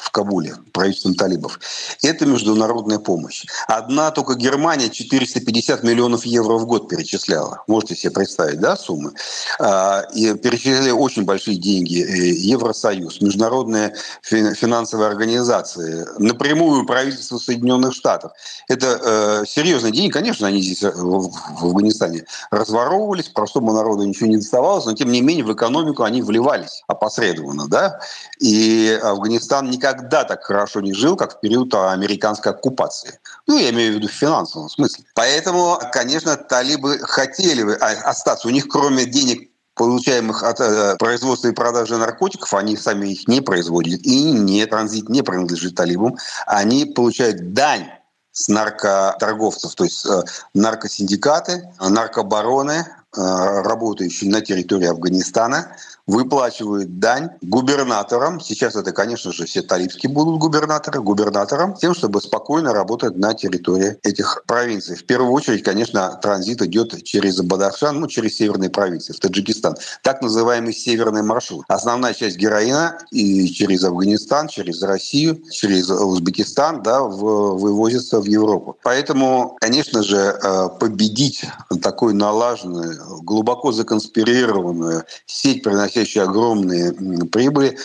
в 0.00 0.10
Кабуле, 0.10 0.56
правительством 0.72 1.14
талибов. 1.14 1.60
Это 2.02 2.26
международная 2.26 2.98
помощь. 2.98 3.44
Одна 3.68 4.10
только 4.10 4.34
Германия 4.34 4.88
450 4.88 5.82
миллионов 5.82 6.24
евро 6.24 6.54
в 6.54 6.66
год 6.66 6.88
перечисляет 6.88 7.35
перечисляла. 7.36 7.62
Можете 7.66 7.96
себе 7.96 8.12
представить, 8.12 8.60
да, 8.60 8.76
суммы? 8.76 9.12
А, 9.58 10.02
и 10.14 10.34
перечисляли 10.34 10.90
очень 10.90 11.24
большие 11.24 11.56
деньги. 11.56 12.02
Э, 12.02 12.32
Евросоюз, 12.32 13.20
международные 13.20 13.94
финансовые 14.22 15.08
организации, 15.08 16.06
напрямую 16.18 16.86
правительство 16.86 17.38
Соединенных 17.38 17.94
Штатов. 17.94 18.32
Это 18.68 18.86
э, 18.86 19.44
серьезные 19.46 19.92
деньги. 19.92 20.12
Конечно, 20.12 20.46
они 20.46 20.62
здесь 20.62 20.82
э, 20.82 20.92
в 20.94 21.30
Афганистане 21.62 22.24
разворовывались, 22.50 23.28
простому 23.28 23.72
народу 23.72 24.04
ничего 24.04 24.28
не 24.28 24.36
доставалось, 24.36 24.86
но 24.86 24.94
тем 24.94 25.10
не 25.10 25.20
менее 25.20 25.44
в 25.44 25.52
экономику 25.52 26.02
они 26.02 26.22
вливались 26.22 26.82
опосредованно. 26.86 27.68
Да? 27.68 27.98
И 28.40 28.98
Афганистан 29.02 29.70
никогда 29.70 30.24
так 30.24 30.44
хорошо 30.44 30.80
не 30.80 30.92
жил, 30.92 31.16
как 31.16 31.36
в 31.36 31.40
период 31.40 31.74
американской 31.74 32.52
оккупации. 32.52 33.18
Ну, 33.46 33.58
я 33.58 33.70
имею 33.70 33.92
в 33.92 33.96
виду 33.96 34.08
в 34.08 34.12
финансовом 34.12 34.68
смысле. 34.68 35.04
Поэтому, 35.14 35.78
конечно, 35.92 36.36
талибы 36.36 36.98
хотели 36.98 37.62
бы 37.62 37.74
а, 37.74 38.10
остаться. 38.10 38.48
У 38.48 38.50
них 38.50 38.68
кроме 38.68 39.06
денег 39.06 39.50
получаемых 39.74 40.42
от 40.42 40.58
э, 40.58 40.96
производства 40.96 41.48
и 41.48 41.52
продажи 41.52 41.96
наркотиков, 41.96 42.52
они 42.54 42.76
сами 42.76 43.10
их 43.10 43.28
не 43.28 43.42
производят, 43.42 44.00
и 44.02 44.32
не 44.32 44.64
транзит 44.66 45.08
не 45.10 45.22
принадлежит 45.22 45.74
талибам, 45.74 46.16
они 46.46 46.86
получают 46.86 47.52
дань 47.52 47.90
с 48.32 48.48
наркоторговцев, 48.48 49.74
то 49.74 49.84
есть 49.84 50.04
э, 50.06 50.22
наркосиндикаты, 50.54 51.70
наркобароны, 51.78 52.86
э, 53.16 53.62
работающие 53.62 54.30
на 54.30 54.40
территории 54.40 54.86
Афганистана, 54.86 55.76
выплачивают 56.06 56.98
дань 57.00 57.30
губернаторам. 57.42 58.40
Сейчас 58.40 58.76
это, 58.76 58.92
конечно 58.92 59.32
же, 59.32 59.44
все 59.44 59.62
талибские 59.62 60.12
будут 60.12 60.38
губернаторы, 60.38 61.00
губернаторам, 61.00 61.74
тем, 61.74 61.94
чтобы 61.94 62.20
спокойно 62.20 62.72
работать 62.72 63.16
на 63.16 63.34
территории 63.34 63.98
этих 64.02 64.44
провинций. 64.46 64.96
В 64.96 65.04
первую 65.04 65.32
очередь, 65.32 65.64
конечно, 65.64 66.18
транзит 66.22 66.62
идет 66.62 67.02
через 67.02 67.40
Бадахшан, 67.40 67.98
ну, 67.98 68.06
через 68.06 68.36
северные 68.36 68.70
провинции, 68.70 69.12
в 69.12 69.18
Таджикистан. 69.18 69.76
Так 70.02 70.22
называемый 70.22 70.72
северный 70.72 71.22
маршрут. 71.22 71.64
Основная 71.68 72.14
часть 72.14 72.36
героина 72.36 72.98
и 73.10 73.48
через 73.48 73.82
Афганистан, 73.82 74.48
через 74.48 74.82
Россию, 74.82 75.42
через 75.50 75.90
Узбекистан, 75.90 76.82
да, 76.82 77.02
в, 77.02 77.58
вывозится 77.58 78.20
в 78.20 78.26
Европу. 78.26 78.76
Поэтому, 78.84 79.56
конечно 79.60 80.02
же, 80.04 80.16
э, 80.16 80.68
победить 80.78 81.44
такой 81.82 82.14
налаженную, 82.14 83.22
глубоко 83.22 83.72
законспирированную 83.72 85.04
сеть, 85.26 85.62
приносящую 85.64 85.95
приносящие 85.96 86.24
огромные 86.24 86.92
прибыли, 87.26 87.78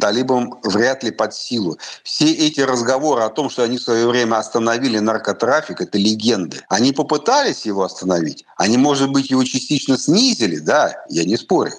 талибам 0.00 0.58
вряд 0.62 1.02
ли 1.02 1.10
под 1.10 1.34
силу. 1.34 1.78
Все 2.02 2.30
эти 2.30 2.60
разговоры 2.60 3.22
о 3.22 3.30
том, 3.30 3.50
что 3.50 3.62
они 3.62 3.78
в 3.78 3.82
свое 3.82 4.06
время 4.06 4.36
остановили 4.36 4.98
наркотрафик, 4.98 5.80
это 5.80 5.98
легенды. 5.98 6.62
Они 6.68 6.92
попытались 6.92 7.66
его 7.66 7.82
остановить. 7.82 8.44
Они, 8.56 8.76
может 8.76 9.10
быть, 9.10 9.30
его 9.30 9.44
частично 9.44 9.98
снизили, 9.98 10.58
да, 10.58 11.04
я 11.08 11.24
не 11.24 11.36
спорю. 11.36 11.72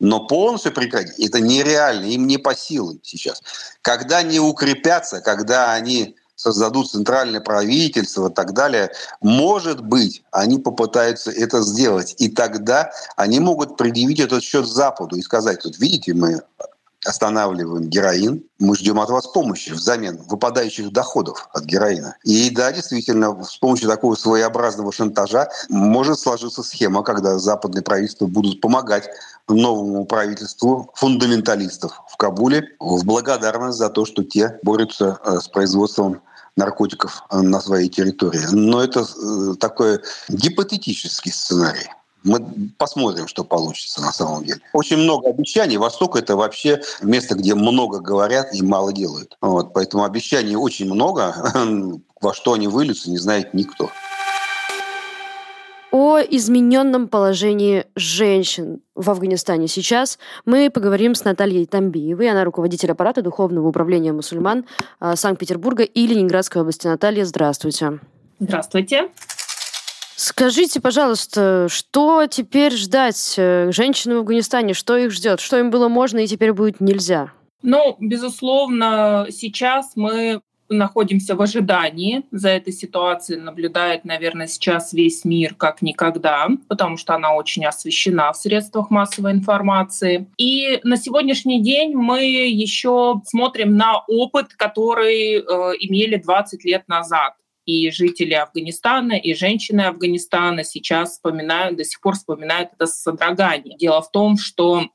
Но 0.00 0.26
полностью 0.26 0.72
прекратить 0.72 1.18
это 1.18 1.40
нереально, 1.40 2.06
им 2.06 2.26
не 2.26 2.38
по 2.38 2.54
силам 2.54 2.98
сейчас. 3.02 3.42
Когда 3.82 4.18
они 4.18 4.40
укрепятся, 4.40 5.20
когда 5.20 5.72
они 5.72 6.16
создадут 6.42 6.90
центральное 6.90 7.40
правительство 7.40 8.28
и 8.28 8.32
так 8.32 8.52
далее, 8.52 8.90
может 9.20 9.80
быть, 9.80 10.24
они 10.32 10.58
попытаются 10.58 11.30
это 11.30 11.62
сделать. 11.62 12.16
И 12.18 12.28
тогда 12.28 12.90
они 13.16 13.38
могут 13.38 13.76
предъявить 13.76 14.18
этот 14.20 14.42
счет 14.42 14.66
Западу 14.66 15.16
и 15.16 15.22
сказать, 15.22 15.64
вот 15.64 15.78
видите, 15.78 16.14
мы 16.14 16.42
останавливаем 17.04 17.88
героин, 17.88 18.44
мы 18.58 18.76
ждем 18.76 19.00
от 19.00 19.10
вас 19.10 19.26
помощи 19.26 19.70
взамен 19.70 20.20
выпадающих 20.28 20.92
доходов 20.92 21.48
от 21.52 21.64
героина. 21.64 22.16
И 22.22 22.50
да, 22.50 22.72
действительно, 22.72 23.42
с 23.42 23.56
помощью 23.56 23.88
такого 23.88 24.14
своеобразного 24.14 24.92
шантажа 24.92 25.48
может 25.68 26.18
сложиться 26.18 26.62
схема, 26.62 27.02
когда 27.02 27.38
западные 27.38 27.82
правительства 27.82 28.26
будут 28.26 28.60
помогать 28.60 29.08
новому 29.48 30.04
правительству 30.04 30.90
фундаменталистов 30.94 32.00
в 32.08 32.16
Кабуле 32.16 32.68
в 32.78 33.04
благодарность 33.04 33.78
за 33.78 33.88
то, 33.90 34.04
что 34.04 34.22
те 34.22 34.58
борются 34.62 35.18
э, 35.24 35.40
с 35.40 35.48
производством 35.48 36.20
наркотиков 36.56 37.24
э, 37.30 37.40
на 37.40 37.60
своей 37.60 37.88
территории. 37.88 38.46
Но 38.50 38.82
это 38.82 39.00
э, 39.00 39.54
такой 39.58 40.00
гипотетический 40.28 41.32
сценарий. 41.32 41.88
Мы 42.24 42.70
посмотрим, 42.78 43.26
что 43.26 43.42
получится 43.42 44.00
на 44.00 44.12
самом 44.12 44.44
деле. 44.44 44.60
Очень 44.72 44.98
много 44.98 45.28
обещаний. 45.28 45.76
Восток– 45.76 46.16
это 46.16 46.36
вообще 46.36 46.80
место, 47.02 47.34
где 47.34 47.54
много 47.54 47.98
говорят 47.98 48.54
и 48.54 48.62
мало 48.62 48.92
делают. 48.92 49.36
Вот, 49.40 49.72
поэтому 49.72 50.04
обещаний 50.04 50.54
очень 50.54 50.86
много. 50.86 51.34
Во 52.20 52.34
что 52.34 52.52
они 52.52 52.68
выльются, 52.68 53.10
не 53.10 53.18
знает 53.18 53.54
никто. 53.54 53.90
О 55.92 56.20
измененном 56.20 57.06
положении 57.06 57.84
женщин 57.96 58.80
в 58.94 59.10
Афганистане 59.10 59.68
сейчас 59.68 60.18
мы 60.46 60.70
поговорим 60.70 61.14
с 61.14 61.22
Натальей 61.22 61.66
Тамбиевой. 61.66 62.30
Она 62.30 62.44
руководитель 62.44 62.92
аппарата 62.92 63.20
Духовного 63.20 63.68
управления 63.68 64.14
мусульман 64.14 64.64
а, 65.00 65.16
Санкт-Петербурга 65.16 65.82
и 65.82 66.06
Ленинградской 66.06 66.62
области. 66.62 66.86
Наталья, 66.86 67.26
здравствуйте. 67.26 68.00
Здравствуйте. 68.38 69.10
Скажите, 70.16 70.80
пожалуйста, 70.80 71.66
что 71.68 72.26
теперь 72.26 72.72
ждать 72.72 73.34
э, 73.36 73.70
женщин 73.70 74.14
в 74.14 74.18
Афганистане? 74.20 74.72
Что 74.72 74.96
их 74.96 75.10
ждет? 75.10 75.40
Что 75.40 75.58
им 75.58 75.70
было 75.70 75.88
можно 75.88 76.20
и 76.20 76.26
теперь 76.26 76.54
будет 76.54 76.80
нельзя? 76.80 77.32
Ну, 77.60 77.96
безусловно, 78.00 79.26
сейчас 79.28 79.92
мы 79.94 80.40
находимся 80.72 81.36
в 81.36 81.42
ожидании. 81.42 82.22
За 82.30 82.48
этой 82.50 82.72
ситуацией 82.72 83.40
наблюдает, 83.40 84.04
наверное, 84.04 84.46
сейчас 84.46 84.92
весь 84.92 85.24
мир 85.24 85.54
как 85.54 85.82
никогда, 85.82 86.48
потому 86.68 86.96
что 86.96 87.14
она 87.14 87.34
очень 87.34 87.64
освещена 87.64 88.32
в 88.32 88.36
средствах 88.36 88.90
массовой 88.90 89.32
информации. 89.32 90.26
И 90.36 90.80
на 90.84 90.96
сегодняшний 90.96 91.62
день 91.62 91.94
мы 91.94 92.24
еще 92.24 93.20
смотрим 93.24 93.76
на 93.76 93.98
опыт, 94.08 94.54
который 94.54 95.36
э, 95.36 95.42
имели 95.80 96.16
20 96.16 96.64
лет 96.64 96.88
назад 96.88 97.34
и 97.64 97.90
жители 97.90 98.34
Афганистана, 98.34 99.12
и 99.12 99.34
женщины 99.34 99.82
Афганистана 99.82 100.64
сейчас 100.64 101.12
вспоминают, 101.12 101.76
до 101.76 101.84
сих 101.84 102.00
пор 102.00 102.14
вспоминают 102.14 102.70
это 102.74 102.86
с 102.86 103.00
содроганием. 103.00 103.76
Дело 103.78 104.02
в 104.02 104.10
том, 104.10 104.36
что 104.36 104.88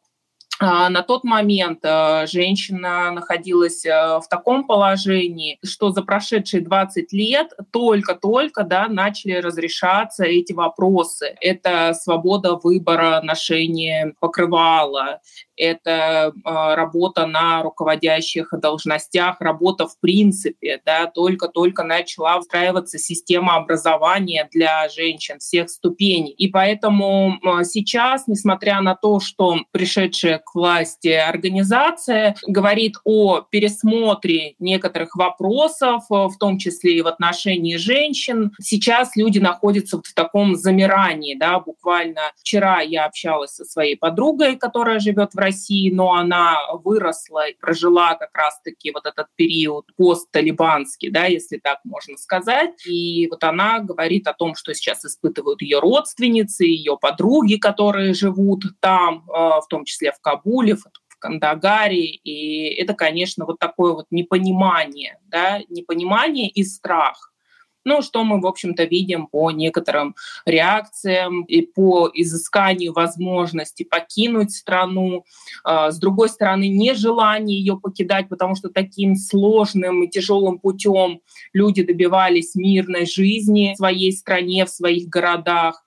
на 0.60 1.04
тот 1.04 1.24
момент 1.24 1.80
э, 1.84 2.26
женщина 2.28 3.12
находилась 3.12 3.86
э, 3.86 3.92
в 3.92 4.28
таком 4.30 4.66
положении, 4.66 5.60
что 5.64 5.92
за 5.92 6.02
прошедшие 6.02 6.62
20 6.62 7.14
лет 7.14 7.52
только-только 7.72 8.64
да, 8.64 8.88
начали 8.88 9.34
разрешаться 9.34 10.24
эти 10.24 10.54
вопросы. 10.54 11.36
Это 11.42 11.94
свобода 11.94 12.56
выбора 12.56 13.22
ношения 13.24 14.16
покрывала, 14.20 15.22
это 15.58 16.34
а, 16.44 16.76
работа 16.76 17.26
на 17.26 17.64
руководящих 17.64 18.50
должностях, 18.52 19.42
работа 19.42 19.88
в 19.88 20.00
принципе, 20.00 20.82
да, 20.86 21.08
только-только 21.08 21.84
начала 21.84 22.40
встраиваться 22.40 22.98
система 22.98 23.56
образования 23.56 24.48
для 24.52 24.88
женщин 24.90 25.40
всех 25.40 25.70
ступеней. 25.70 26.32
И 26.32 26.48
поэтому 26.48 27.38
а, 27.44 27.64
сейчас, 27.64 28.28
несмотря 28.28 28.82
на 28.82 28.96
то, 28.96 29.20
что 29.20 29.58
пришедшая 29.72 30.40
к 30.40 30.54
власти 30.54 31.10
организация 31.10 32.36
говорит 32.46 32.98
о 33.04 33.42
пересмотре 33.42 34.56
некоторых 34.60 35.16
вопросов, 35.16 36.04
в 36.10 36.36
том 36.40 36.58
числе 36.60 36.98
и 36.98 37.02
в 37.02 37.08
отношении 37.08 37.78
женщин, 37.78 38.52
сейчас 38.62 39.16
люди 39.16 39.40
находятся 39.40 39.98
в 39.98 40.14
таком 40.14 40.56
замирании, 40.56 41.36
да, 41.36 41.60
буквально 41.60 42.22
вчера 42.38 42.82
я 42.82 43.06
общалась 43.06 43.52
со 43.52 43.66
своей 43.66 43.96
подругой, 43.96 44.56
которая 44.56 45.00
живет 45.00 45.34
в 45.34 45.38
России, 45.38 45.47
но 45.92 46.14
она 46.14 46.58
выросла 46.84 47.50
и 47.50 47.58
прожила 47.58 48.16
как 48.16 48.36
раз-таки 48.36 48.92
вот 48.92 49.06
этот 49.06 49.28
период 49.36 49.86
постталибанский, 49.96 51.10
да, 51.10 51.26
если 51.26 51.58
так 51.58 51.80
можно 51.84 52.18
сказать. 52.18 52.86
И 52.86 53.28
вот 53.30 53.44
она 53.44 53.80
говорит 53.80 54.28
о 54.28 54.34
том, 54.34 54.56
что 54.56 54.74
сейчас 54.74 55.06
испытывают 55.06 55.62
ее 55.62 55.80
родственницы, 55.80 56.66
ее 56.66 56.98
подруги, 57.00 57.56
которые 57.56 58.14
живут 58.14 58.64
там, 58.80 59.26
э, 59.30 59.34
в 59.34 59.66
том 59.70 59.86
числе 59.86 60.12
в 60.12 60.20
Кабуле, 60.22 60.76
в 60.76 60.84
Кандагаре, 61.20 62.06
и 62.06 62.76
это, 62.76 62.94
конечно, 62.94 63.46
вот 63.46 63.60
такое 63.60 63.94
вот 63.94 64.06
непонимание, 64.12 65.20
да, 65.26 65.60
непонимание 65.70 66.48
и 66.48 66.64
страх. 66.64 67.34
Ну, 67.88 68.02
что 68.02 68.26
мы, 68.26 68.42
в 68.42 68.46
общем-то, 68.46 68.84
видим 68.84 69.28
по 69.28 69.50
некоторым 69.50 70.14
реакциям 70.46 71.44
и 71.44 71.62
по 71.62 72.12
изысканию 72.14 72.92
возможности 72.92 73.84
покинуть 73.84 74.52
страну. 74.52 75.24
А, 75.64 75.90
с 75.90 75.98
другой 75.98 76.28
стороны, 76.28 76.68
нежелание 76.68 77.58
ее 77.58 77.80
покидать, 77.80 78.28
потому 78.28 78.56
что 78.56 78.68
таким 78.68 79.16
сложным 79.16 80.04
и 80.04 80.10
тяжелым 80.10 80.60
путем 80.60 81.22
люди 81.54 81.82
добивались 81.82 82.56
мирной 82.56 83.06
жизни 83.06 83.72
в 83.74 83.78
своей 83.78 84.12
стране, 84.12 84.66
в 84.66 84.70
своих 84.70 85.08
городах. 85.08 85.86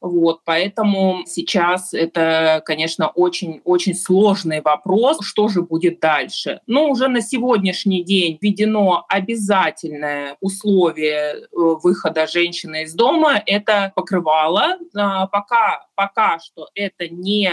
Вот, 0.00 0.40
поэтому 0.44 1.22
сейчас 1.26 1.92
это, 1.92 2.62
конечно, 2.64 3.08
очень-очень 3.08 3.94
сложный 3.94 4.62
вопрос, 4.62 5.18
что 5.22 5.48
же 5.48 5.62
будет 5.62 6.00
дальше. 6.00 6.60
Но 6.66 6.88
уже 6.88 7.08
на 7.08 7.20
сегодняшний 7.20 8.02
день 8.02 8.38
введено 8.40 9.04
обязательное 9.08 10.36
условие 10.40 11.34
э, 11.34 11.46
выхода 11.52 12.26
женщины 12.26 12.84
из 12.84 12.94
дома– 12.94 13.42
это 13.46 13.92
покрывало. 13.94 14.78
А, 14.96 15.26
пока 15.26 15.86
пока 16.00 16.38
что 16.38 16.68
это 16.74 17.08
не 17.08 17.50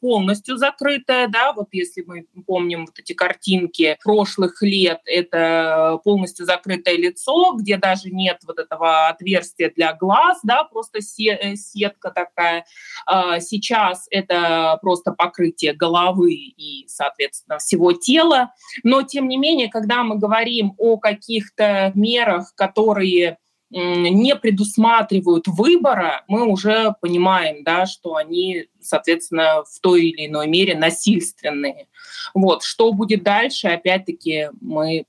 полностью 0.00 0.56
закрытое, 0.56 1.28
да, 1.28 1.52
вот 1.52 1.68
если 1.70 2.02
мы 2.02 2.26
помним 2.44 2.86
вот 2.86 2.98
эти 2.98 3.12
картинки 3.12 3.96
прошлых 4.02 4.60
лет, 4.62 5.00
это 5.04 6.00
полностью 6.02 6.44
закрытое 6.44 6.96
лицо, 6.96 7.52
где 7.52 7.76
даже 7.76 8.10
нет 8.10 8.38
вот 8.48 8.58
этого 8.58 9.06
отверстия 9.06 9.70
для 9.70 9.92
глаз, 9.92 10.40
да, 10.42 10.64
просто 10.64 10.98
э, 10.98 11.54
сетка 11.84 12.10
такая. 12.10 12.64
А, 13.06 13.40
сейчас 13.40 14.06
это 14.10 14.78
просто 14.80 15.12
покрытие 15.12 15.72
головы 15.72 16.32
и, 16.32 16.86
соответственно, 16.88 17.58
всего 17.58 17.92
тела. 17.92 18.52
Но, 18.82 19.02
тем 19.02 19.28
не 19.28 19.36
менее, 19.36 19.68
когда 19.68 20.02
мы 20.02 20.16
говорим 20.16 20.74
о 20.78 20.98
каких-то 20.98 21.92
мерах, 21.94 22.54
которые 22.54 23.38
не 23.70 24.36
предусматривают 24.36 25.48
выбора, 25.48 26.22
мы 26.28 26.46
уже 26.46 26.94
понимаем, 27.00 27.64
да, 27.64 27.86
что 27.86 28.14
они, 28.14 28.66
соответственно, 28.80 29.64
в 29.64 29.80
той 29.80 30.10
или 30.10 30.26
иной 30.26 30.46
мере 30.46 30.76
насильственные. 30.76 31.88
Вот. 32.34 32.62
Что 32.62 32.92
будет 32.92 33.24
дальше, 33.24 33.68
опять-таки, 33.68 34.50
мы 34.60 35.06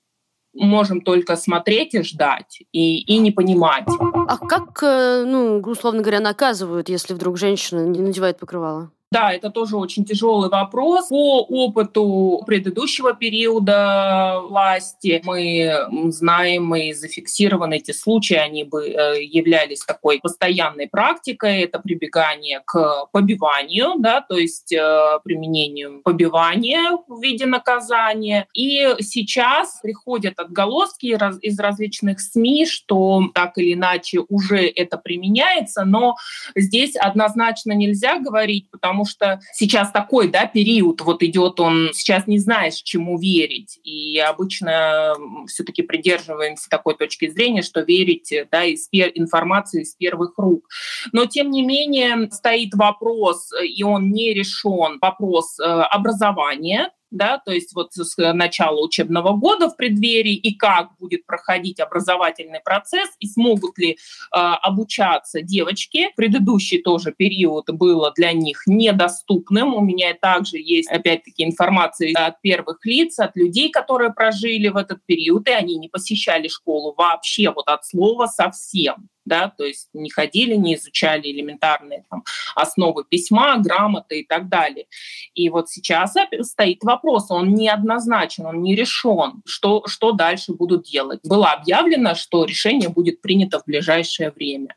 можем 0.55 1.01
только 1.01 1.35
смотреть 1.35 1.93
и 1.93 2.01
ждать, 2.01 2.61
и, 2.71 2.99
и 2.99 3.17
не 3.17 3.31
понимать. 3.31 3.87
А 4.27 4.37
как, 4.37 4.81
э, 4.81 5.23
ну, 5.25 5.59
условно 5.59 6.01
говоря, 6.01 6.19
наказывают, 6.19 6.89
если 6.89 7.13
вдруг 7.13 7.37
женщина 7.37 7.85
не 7.85 8.01
надевает 8.01 8.39
покрывало? 8.39 8.91
Да, 9.15 9.31
это 9.31 9.49
тоже 9.49 9.77
очень 9.77 10.03
тяжелый 10.03 10.49
вопрос. 10.49 11.07
По 11.07 11.39
опыту 11.39 12.43
предыдущего 12.45 13.13
периода 13.13 14.41
власти 14.43 15.21
мы 15.23 16.11
знаем 16.11 16.75
и 16.75 16.91
зафиксированы 16.91 17.77
эти 17.77 17.91
случаи, 17.91 18.35
они 18.35 18.65
бы 18.65 18.89
э, 18.89 19.23
являлись 19.23 19.79
такой 19.85 20.19
постоянной 20.19 20.89
практикой. 20.89 21.61
Это 21.61 21.79
прибегание 21.79 22.61
к 22.65 23.05
побиванию, 23.13 23.93
да, 23.99 24.19
то 24.19 24.35
есть 24.35 24.73
э, 24.73 25.19
применению 25.23 26.01
побивания 26.03 26.97
в 27.07 27.21
виде 27.21 27.45
наказания. 27.45 28.47
И 28.53 28.95
сейчас 28.99 29.79
приходят 29.81 30.37
отголоски 30.39 31.17
из 31.41 31.57
различных 31.57 32.19
СМИ, 32.19 32.65
что 32.65 33.21
так 33.33 33.57
или 33.59 33.75
иначе 33.75 34.19
уже 34.27 34.67
это 34.67 34.97
применяется, 34.97 35.85
но 35.85 36.17
здесь 36.53 36.97
однозначно 36.97 37.71
нельзя 37.71 38.19
говорить, 38.19 38.69
потому 38.69 39.04
что 39.05 39.39
сейчас 39.53 39.91
такой 39.91 40.29
да, 40.29 40.45
период 40.45 41.01
вот 41.01 41.23
идет, 41.23 41.59
он 41.59 41.89
сейчас 41.93 42.27
не 42.27 42.39
знаешь, 42.39 42.75
чему 42.75 43.17
верить. 43.17 43.79
И 43.83 44.19
обычно 44.19 45.15
все-таки 45.47 45.81
придерживаемся 45.81 46.69
такой 46.69 46.95
точки 46.95 47.29
зрения, 47.29 47.61
что 47.61 47.81
верить 47.81 48.33
да, 48.51 48.63
из 48.63 48.87
пер... 48.87 49.11
информации 49.15 49.83
из 49.83 49.95
первых 49.95 50.33
рук. 50.37 50.67
Но 51.11 51.25
тем 51.25 51.51
не 51.51 51.63
менее 51.63 52.29
стоит 52.31 52.73
вопрос, 52.73 53.51
и 53.63 53.83
он 53.83 54.11
не 54.11 54.33
решен, 54.33 54.97
вопрос 55.01 55.59
э, 55.59 55.63
образования 55.63 56.91
да, 57.15 57.37
то 57.37 57.51
есть 57.51 57.73
вот 57.73 57.93
с 57.93 58.15
начала 58.33 58.81
учебного 58.83 59.33
года 59.33 59.69
в 59.69 59.77
преддверии, 59.77 60.35
и 60.35 60.53
как 60.55 60.89
будет 60.99 61.25
проходить 61.25 61.79
образовательный 61.79 62.59
процесс, 62.63 63.09
и 63.19 63.27
смогут 63.27 63.77
ли 63.77 63.91
э, 63.91 63.95
обучаться 64.37 65.41
девочки. 65.41 66.09
Предыдущий 66.15 66.81
тоже 66.81 67.11
период 67.11 67.69
было 67.69 68.11
для 68.15 68.33
них 68.33 68.63
недоступным. 68.67 69.73
У 69.73 69.81
меня 69.81 70.13
также 70.13 70.57
есть, 70.57 70.89
опять-таки, 70.89 71.43
информация 71.43 72.13
от 72.15 72.41
первых 72.41 72.85
лиц, 72.85 73.19
от 73.19 73.35
людей, 73.35 73.69
которые 73.69 74.13
прожили 74.13 74.67
в 74.67 74.77
этот 74.77 74.99
период, 75.05 75.47
и 75.47 75.51
они 75.51 75.77
не 75.77 75.89
посещали 75.89 76.47
школу 76.47 76.93
вообще, 76.95 77.51
вот 77.51 77.67
от 77.67 77.85
слова 77.85 78.27
совсем 78.27 79.09
да, 79.25 79.49
то 79.49 79.65
есть 79.65 79.89
не 79.93 80.09
ходили, 80.09 80.55
не 80.55 80.75
изучали 80.75 81.31
элементарные 81.31 82.05
там, 82.09 82.23
основы 82.55 83.03
письма, 83.03 83.57
грамоты 83.57 84.21
и 84.21 84.25
так 84.25 84.49
далее. 84.49 84.85
И 85.33 85.49
вот 85.49 85.69
сейчас 85.69 86.15
стоит 86.41 86.83
вопрос, 86.83 87.31
он 87.31 87.53
неоднозначен, 87.53 88.45
он 88.45 88.61
не 88.61 88.75
решен, 88.75 89.41
что, 89.45 89.83
что 89.87 90.11
дальше 90.11 90.53
будут 90.53 90.83
делать. 90.83 91.19
Было 91.23 91.51
объявлено, 91.51 92.15
что 92.15 92.45
решение 92.45 92.89
будет 92.89 93.21
принято 93.21 93.59
в 93.59 93.65
ближайшее 93.65 94.31
время. 94.31 94.75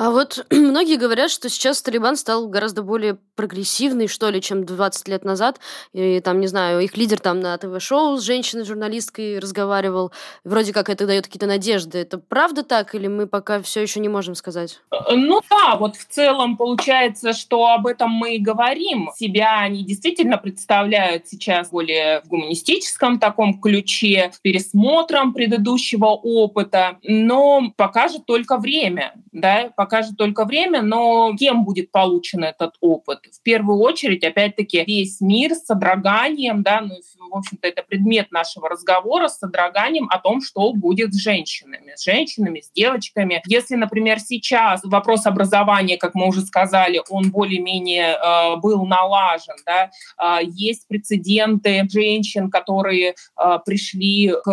А 0.00 0.10
вот 0.10 0.46
многие 0.50 0.96
говорят, 0.96 1.30
что 1.30 1.50
сейчас 1.50 1.82
Талибан 1.82 2.16
стал 2.16 2.48
гораздо 2.48 2.82
более 2.82 3.18
прогрессивный, 3.36 4.08
что 4.08 4.30
ли, 4.30 4.40
чем 4.40 4.64
20 4.64 5.08
лет 5.08 5.26
назад. 5.26 5.60
И 5.92 6.20
там, 6.20 6.40
не 6.40 6.46
знаю, 6.46 6.80
их 6.80 6.96
лидер 6.96 7.20
там 7.20 7.40
на 7.40 7.56
ТВ-шоу 7.58 8.16
с 8.16 8.22
женщиной-журналисткой 8.22 9.38
разговаривал. 9.38 10.10
Вроде 10.42 10.72
как 10.72 10.88
это 10.88 11.06
дает 11.06 11.26
какие-то 11.26 11.46
надежды. 11.46 11.98
Это 11.98 12.16
правда 12.16 12.62
так 12.62 12.94
или 12.94 13.08
мы 13.08 13.26
пока 13.26 13.60
все 13.60 13.82
еще 13.82 14.00
не 14.00 14.08
можем 14.08 14.34
сказать? 14.34 14.80
Э, 14.90 15.14
ну 15.14 15.42
да, 15.50 15.76
вот 15.76 15.96
в 15.96 16.06
целом 16.06 16.56
получается, 16.56 17.34
что 17.34 17.66
об 17.66 17.86
этом 17.86 18.10
мы 18.10 18.36
и 18.36 18.38
говорим. 18.38 19.10
Себя 19.14 19.60
они 19.60 19.84
действительно 19.84 20.38
представляют 20.38 21.28
сейчас 21.28 21.68
более 21.68 22.22
в 22.22 22.28
гуманистическом 22.28 23.18
таком 23.18 23.60
ключе, 23.60 24.30
с 24.34 24.38
пересмотром 24.38 25.34
предыдущего 25.34 26.06
опыта, 26.06 26.96
но 27.02 27.70
покажет 27.76 28.24
только 28.24 28.56
время, 28.56 29.12
да, 29.32 29.70
покажет 29.90 30.16
только 30.16 30.44
время, 30.44 30.82
но 30.82 31.34
кем 31.36 31.64
будет 31.64 31.90
получен 31.90 32.44
этот 32.44 32.74
опыт? 32.80 33.18
В 33.32 33.42
первую 33.42 33.78
очередь, 33.80 34.22
опять-таки, 34.24 34.84
весь 34.86 35.20
мир 35.20 35.54
с 35.54 35.64
содроганием, 35.64 36.62
да, 36.62 36.80
ну, 36.80 36.94
в 37.30 37.36
общем-то, 37.36 37.66
это 37.66 37.82
предмет 37.82 38.30
нашего 38.30 38.68
разговора 38.68 39.28
с 39.28 39.38
содроганием 39.38 40.08
о 40.10 40.18
том, 40.18 40.42
что 40.42 40.72
будет 40.72 41.12
с 41.12 41.18
женщинами, 41.18 41.94
с 41.96 42.04
женщинами, 42.04 42.60
с 42.60 42.70
девочками. 42.70 43.42
Если, 43.46 43.74
например, 43.74 44.20
сейчас 44.20 44.80
вопрос 44.84 45.26
образования, 45.26 45.96
как 45.96 46.14
мы 46.14 46.28
уже 46.28 46.42
сказали, 46.42 47.02
он 47.08 47.30
более-менее 47.30 48.16
э, 48.16 48.56
был 48.56 48.86
налажен, 48.86 49.56
да, 49.66 49.90
э, 50.22 50.44
есть 50.44 50.86
прецеденты 50.86 51.86
женщин, 51.90 52.50
которые 52.50 53.14
э, 53.14 53.58
пришли 53.64 54.32
к 54.44 54.50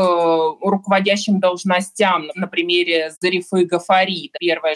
руководящим 0.61 1.39
должностям, 1.39 2.29
на 2.35 2.47
примере 2.47 3.11
Зарифы 3.19 3.65
Гафари, 3.65 4.31
первая 4.39 4.75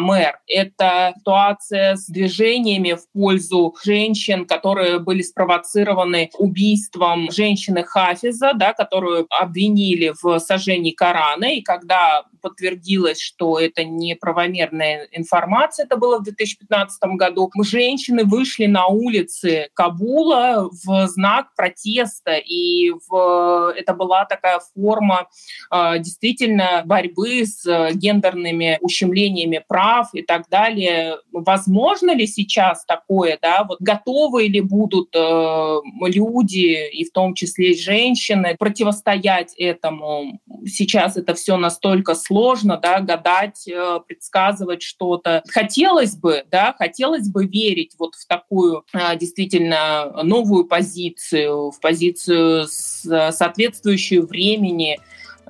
женщина-мэр. 0.00 0.38
Это 0.46 1.14
ситуация 1.18 1.96
с 1.96 2.06
движениями 2.06 2.92
в 2.92 3.10
пользу 3.12 3.74
женщин, 3.82 4.46
которые 4.46 4.98
были 4.98 5.22
спровоцированы 5.22 6.30
убийством 6.38 7.30
женщины 7.30 7.84
Хафиза, 7.84 8.52
да, 8.54 8.72
которую 8.72 9.26
обвинили 9.30 10.12
в 10.22 10.38
сожжении 10.38 10.92
Корана, 10.92 11.54
и 11.54 11.62
когда 11.62 12.24
подтвердилось, 12.40 13.20
что 13.20 13.58
это 13.58 13.84
неправомерная 13.84 15.08
информация, 15.12 15.84
это 15.84 15.96
было 15.96 16.18
в 16.18 16.22
2015 16.22 16.98
году, 17.16 17.50
женщины 17.62 18.24
вышли 18.24 18.66
на 18.66 18.86
улицы 18.86 19.68
Кабула 19.74 20.68
в 20.70 21.06
знак 21.06 21.54
протеста, 21.54 22.36
и 22.36 22.92
в, 23.08 23.74
это 23.76 23.92
была 23.92 24.24
такая 24.24 24.60
форма 24.74 25.28
э, 25.70 25.98
действительно 25.98 26.82
борьбы 26.86 27.44
с 27.44 27.64
гендерными 27.92 28.78
ущемлениями 28.80 29.62
прав 29.68 29.79
и 30.12 30.22
так 30.22 30.48
далее. 30.48 31.18
Возможно 31.32 32.14
ли 32.14 32.26
сейчас 32.26 32.84
такое, 32.84 33.38
да, 33.40 33.64
вот 33.68 33.80
готовы 33.80 34.44
ли 34.44 34.60
будут 34.60 35.14
э, 35.14 35.76
люди, 36.06 36.88
и 36.90 37.04
в 37.04 37.12
том 37.12 37.34
числе 37.34 37.74
женщины, 37.74 38.56
противостоять 38.58 39.54
этому? 39.56 40.40
Сейчас 40.66 41.16
это 41.16 41.34
все 41.34 41.56
настолько 41.56 42.14
сложно, 42.14 42.76
да, 42.76 43.00
гадать, 43.00 43.66
э, 43.68 44.00
предсказывать 44.06 44.82
что-то. 44.82 45.42
Хотелось 45.48 46.16
бы, 46.16 46.44
да, 46.50 46.74
хотелось 46.78 47.28
бы 47.28 47.46
верить 47.46 47.94
вот 47.98 48.14
в 48.14 48.26
такую 48.26 48.84
э, 48.92 49.16
действительно 49.16 50.22
новую 50.22 50.64
позицию, 50.64 51.70
в 51.70 51.80
позицию 51.80 52.66
соответствующую 52.66 54.26
времени, 54.26 54.98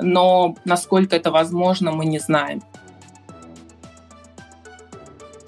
но 0.00 0.56
насколько 0.64 1.16
это 1.16 1.30
возможно, 1.30 1.92
мы 1.92 2.06
не 2.06 2.18
знаем. 2.18 2.62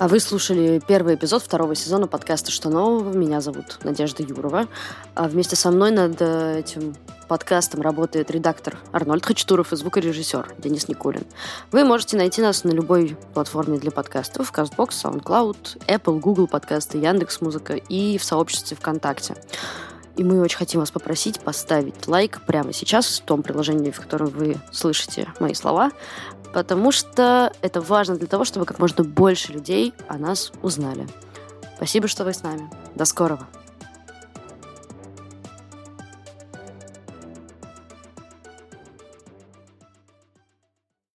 А 0.02 0.08
вы 0.08 0.18
слушали 0.18 0.82
первый 0.84 1.14
эпизод 1.14 1.44
второго 1.44 1.76
сезона 1.76 2.08
подкаста 2.08 2.50
«Что 2.50 2.68
нового?». 2.70 3.16
Меня 3.16 3.40
зовут 3.40 3.78
Надежда 3.84 4.24
Юрова. 4.24 4.66
А 5.14 5.28
вместе 5.28 5.54
со 5.54 5.70
мной 5.70 5.92
над 5.92 6.20
э, 6.20 6.58
этим 6.58 6.96
подкастом 7.28 7.82
работает 7.82 8.28
редактор 8.32 8.80
Арнольд 8.90 9.24
Хачатуров 9.24 9.72
и 9.72 9.76
звукорежиссер 9.76 10.56
Денис 10.58 10.88
Никулин. 10.88 11.22
Вы 11.70 11.84
можете 11.84 12.16
найти 12.16 12.42
нас 12.42 12.64
на 12.64 12.70
любой 12.70 13.16
платформе 13.32 13.78
для 13.78 13.92
подкастов, 13.92 14.52
CastBox, 14.52 14.88
SoundCloud, 14.88 15.86
Apple, 15.86 16.18
Google 16.18 16.48
подкасты, 16.48 16.98
Яндекс.Музыка 16.98 17.74
и 17.74 18.18
в 18.18 18.24
сообществе 18.24 18.76
ВКонтакте. 18.76 19.36
И 20.16 20.24
мы 20.24 20.40
очень 20.40 20.58
хотим 20.58 20.80
вас 20.80 20.90
попросить 20.90 21.40
поставить 21.40 22.08
лайк 22.08 22.40
прямо 22.44 22.72
сейчас 22.72 23.20
в 23.20 23.24
том 23.24 23.44
приложении, 23.44 23.92
в 23.92 24.00
котором 24.00 24.30
вы 24.30 24.56
слышите 24.72 25.28
мои 25.38 25.54
слова, 25.54 25.92
потому 26.52 26.92
что 26.92 27.52
это 27.62 27.80
важно 27.80 28.16
для 28.16 28.26
того, 28.26 28.44
чтобы 28.44 28.66
как 28.66 28.78
можно 28.78 29.04
больше 29.04 29.52
людей 29.52 29.94
о 30.08 30.18
нас 30.18 30.52
узнали. 30.62 31.06
Спасибо, 31.76 32.08
что 32.08 32.24
вы 32.24 32.32
с 32.32 32.42
нами. 32.42 32.70
До 32.94 33.04
скорого! 33.04 33.46